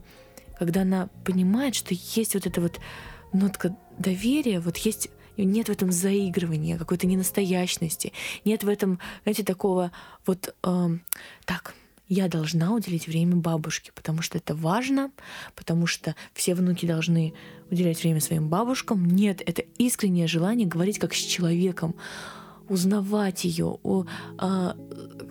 когда 0.58 0.82
она 0.82 1.10
понимает, 1.26 1.76
что 1.76 1.94
есть 1.94 2.34
вот 2.34 2.46
эта 2.46 2.62
вот 2.62 2.80
нотка 3.34 3.76
доверия, 3.98 4.60
вот 4.60 4.78
есть 4.78 5.10
нет 5.38 5.68
в 5.68 5.72
этом 5.72 5.92
заигрывания, 5.92 6.78
какой-то 6.78 7.06
ненастоящности, 7.06 8.12
нет 8.44 8.64
в 8.64 8.70
этом, 8.70 9.00
знаете, 9.24 9.44
такого 9.44 9.92
вот 10.26 10.56
э, 10.64 10.88
так, 11.46 11.76
я 12.08 12.28
должна 12.28 12.74
уделить 12.74 13.08
время 13.08 13.36
бабушке, 13.36 13.92
потому 13.94 14.22
что 14.22 14.38
это 14.38 14.56
важно, 14.56 15.12
потому 15.56 15.88
что 15.88 16.16
все 16.34 16.56
внуки 16.56 16.86
должны 16.86 17.34
уделять 17.70 18.02
время 18.02 18.22
своим 18.22 18.48
бабушкам. 18.48 19.06
Нет, 19.06 19.42
это 19.46 19.64
искреннее 19.78 20.28
желание 20.28 20.68
говорить 20.68 21.00
как 21.00 21.14
с 21.14 21.18
человеком, 21.18 21.96
узнавать 22.70 23.46
ее, 23.46 23.80
о, 23.84 24.06
а, 24.38 24.76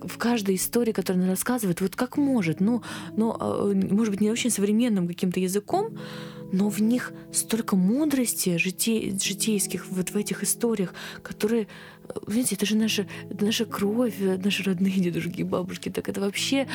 в 0.02 0.18
каждой 0.18 0.56
истории, 0.56 0.92
которую 0.92 1.22
она 1.22 1.32
рассказывает, 1.32 1.80
вот 1.80 1.96
как 1.96 2.16
может, 2.16 2.60
ну, 2.60 2.82
ну, 3.16 3.36
а, 3.38 3.72
может 3.74 4.12
быть, 4.12 4.20
не 4.20 4.30
очень 4.30 4.50
современным 4.50 5.06
каким-то 5.06 5.40
языком, 5.40 5.98
но 6.52 6.68
в 6.68 6.80
них 6.80 7.12
столько 7.32 7.76
мудрости 7.76 8.56
житей, 8.56 9.18
житейских 9.20 9.86
вот 9.88 10.10
в 10.10 10.16
этих 10.16 10.42
историях, 10.42 10.94
которые, 11.22 11.68
знаете, 12.26 12.54
это 12.54 12.66
же 12.66 12.76
наша, 12.76 13.06
это 13.30 13.44
наша 13.44 13.64
кровь, 13.64 14.14
наши 14.18 14.62
родные 14.62 14.92
дедушки 14.92 15.40
и 15.40 15.44
бабушки, 15.44 15.88
так 15.88 16.08
это 16.08 16.20
вообще, 16.20 16.66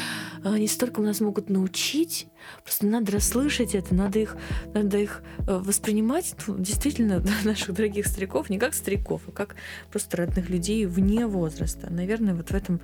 они 0.44 0.68
столько 0.68 1.00
у 1.00 1.04
нас 1.04 1.22
могут 1.22 1.50
научить, 1.50 2.28
просто 2.64 2.86
надо 2.86 3.12
расслышать 3.12 3.76
это, 3.76 3.94
надо 3.96 4.20
их, 4.20 4.38
надо 4.74 4.98
их 4.98 5.24
э, 5.48 5.58
воспринимать, 5.58 6.36
ну, 6.48 6.58
действительно, 6.58 7.24
наших 7.44 7.74
дорогих 7.74 8.08
стариков, 8.08 8.50
не 8.50 8.60
как 8.60 8.74
стариков, 8.74 9.22
а 9.28 9.32
как 9.32 9.56
просто 9.92 10.18
родных 10.18 10.50
людей 10.50 10.86
вне 10.86 11.28
возраста. 11.28 11.90
Наверное, 11.90 12.34
вот 12.34 12.50
в 12.50 12.54
этом, 12.54 12.82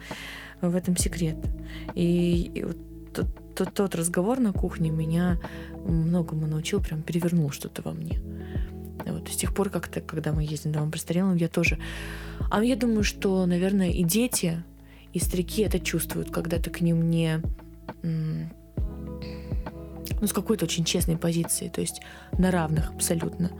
в 0.62 0.76
этом 0.76 0.98
секрет. 0.98 1.38
И, 1.96 2.52
и 2.54 2.64
вот 2.64 2.78
тот, 3.14 3.56
тот, 3.56 3.74
тот 3.74 3.96
разговор 3.96 4.40
на 4.40 4.54
кухне 4.54 4.90
меня 4.90 5.40
многому 5.86 6.48
научил, 6.48 6.82
прям 6.82 7.02
перевернул 7.02 7.52
что-то 7.52 7.82
во 7.82 7.92
мне. 7.92 8.20
Вот, 9.12 9.30
с 9.30 9.36
тех 9.36 9.54
пор 9.54 9.70
как-то, 9.70 10.02
когда 10.02 10.32
мы 10.32 10.44
ездим 10.44 10.72
домой 10.72 10.92
престарелым, 10.92 11.36
я 11.36 11.48
тоже... 11.48 11.80
А 12.50 12.64
я 12.64 12.76
думаю, 12.76 13.04
что, 13.04 13.46
наверное, 13.46 13.90
и 13.90 14.04
дети, 14.04 14.64
и 15.14 15.20
старики 15.20 15.62
это 15.64 15.80
чувствуют, 15.80 16.32
когда 16.32 16.58
ты 16.58 16.70
к 16.70 16.82
ним 16.82 17.10
не... 17.10 17.42
Ну, 20.20 20.26
с 20.26 20.34
какой-то 20.34 20.66
очень 20.66 20.84
честной 20.84 21.18
позиции, 21.18 21.70
то 21.70 21.82
есть 21.82 22.02
на 22.38 22.50
равных 22.50 22.90
абсолютно. 22.92 23.52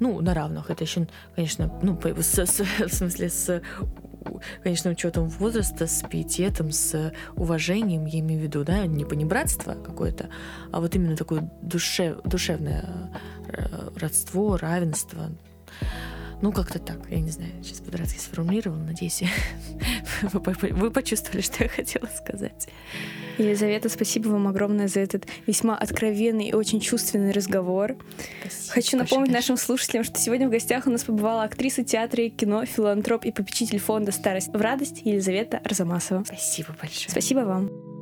Ну, 0.00 0.20
на 0.20 0.34
равных. 0.34 0.70
Это 0.70 0.84
еще, 0.84 1.08
конечно, 1.34 1.72
ну, 1.82 1.98
в 1.98 2.22
смысле, 2.22 3.30
с 3.30 3.62
конечно, 4.62 4.90
учетом 4.90 5.28
возраста, 5.28 5.86
с 5.86 6.06
пиететом, 6.08 6.72
с 6.72 7.12
уважением, 7.36 8.06
я 8.06 8.20
имею 8.20 8.40
в 8.40 8.44
виду, 8.44 8.64
да, 8.64 8.86
не 8.86 9.04
понебратство 9.04 9.74
какое-то, 9.74 10.28
а 10.72 10.80
вот 10.80 10.94
именно 10.94 11.16
такое 11.16 11.50
душев, 11.62 12.20
душевное 12.24 13.10
родство, 13.96 14.56
равенство. 14.56 15.30
Ну, 16.40 16.52
как-то 16.52 16.78
так, 16.78 16.98
я 17.10 17.20
не 17.20 17.30
знаю, 17.30 17.50
сейчас 17.64 17.80
по-дурацки 17.80 18.18
сформулировала, 18.18 18.78
надеюсь, 18.78 19.24
вы 20.22 20.90
почувствовали, 20.90 21.40
что 21.40 21.64
я 21.64 21.68
хотела 21.68 22.06
сказать. 22.06 22.68
Елизавета, 23.38 23.88
спасибо 23.88 24.28
вам 24.28 24.46
огромное 24.46 24.88
за 24.88 25.00
этот 25.00 25.26
весьма 25.46 25.76
откровенный 25.76 26.48
и 26.48 26.54
очень 26.54 26.80
чувственный 26.80 27.32
разговор. 27.32 27.96
Спасибо, 28.40 28.72
Хочу 28.74 28.96
напомнить 28.96 29.32
нашим 29.32 29.56
слушателям, 29.56 30.04
что 30.04 30.18
сегодня 30.18 30.48
в 30.48 30.50
гостях 30.50 30.86
у 30.86 30.90
нас 30.90 31.04
побывала 31.04 31.44
актриса 31.44 31.84
театра 31.84 32.24
и 32.24 32.30
кино, 32.30 32.64
филантроп 32.64 33.24
и 33.24 33.32
попечитель 33.32 33.78
фонда 33.78 34.12
«Старость 34.12 34.52
в 34.52 34.60
радость» 34.60 35.02
Елизавета 35.04 35.58
Арзамасова. 35.58 36.24
Спасибо 36.24 36.74
большое. 36.80 37.10
Спасибо 37.10 37.40
вам. 37.40 37.97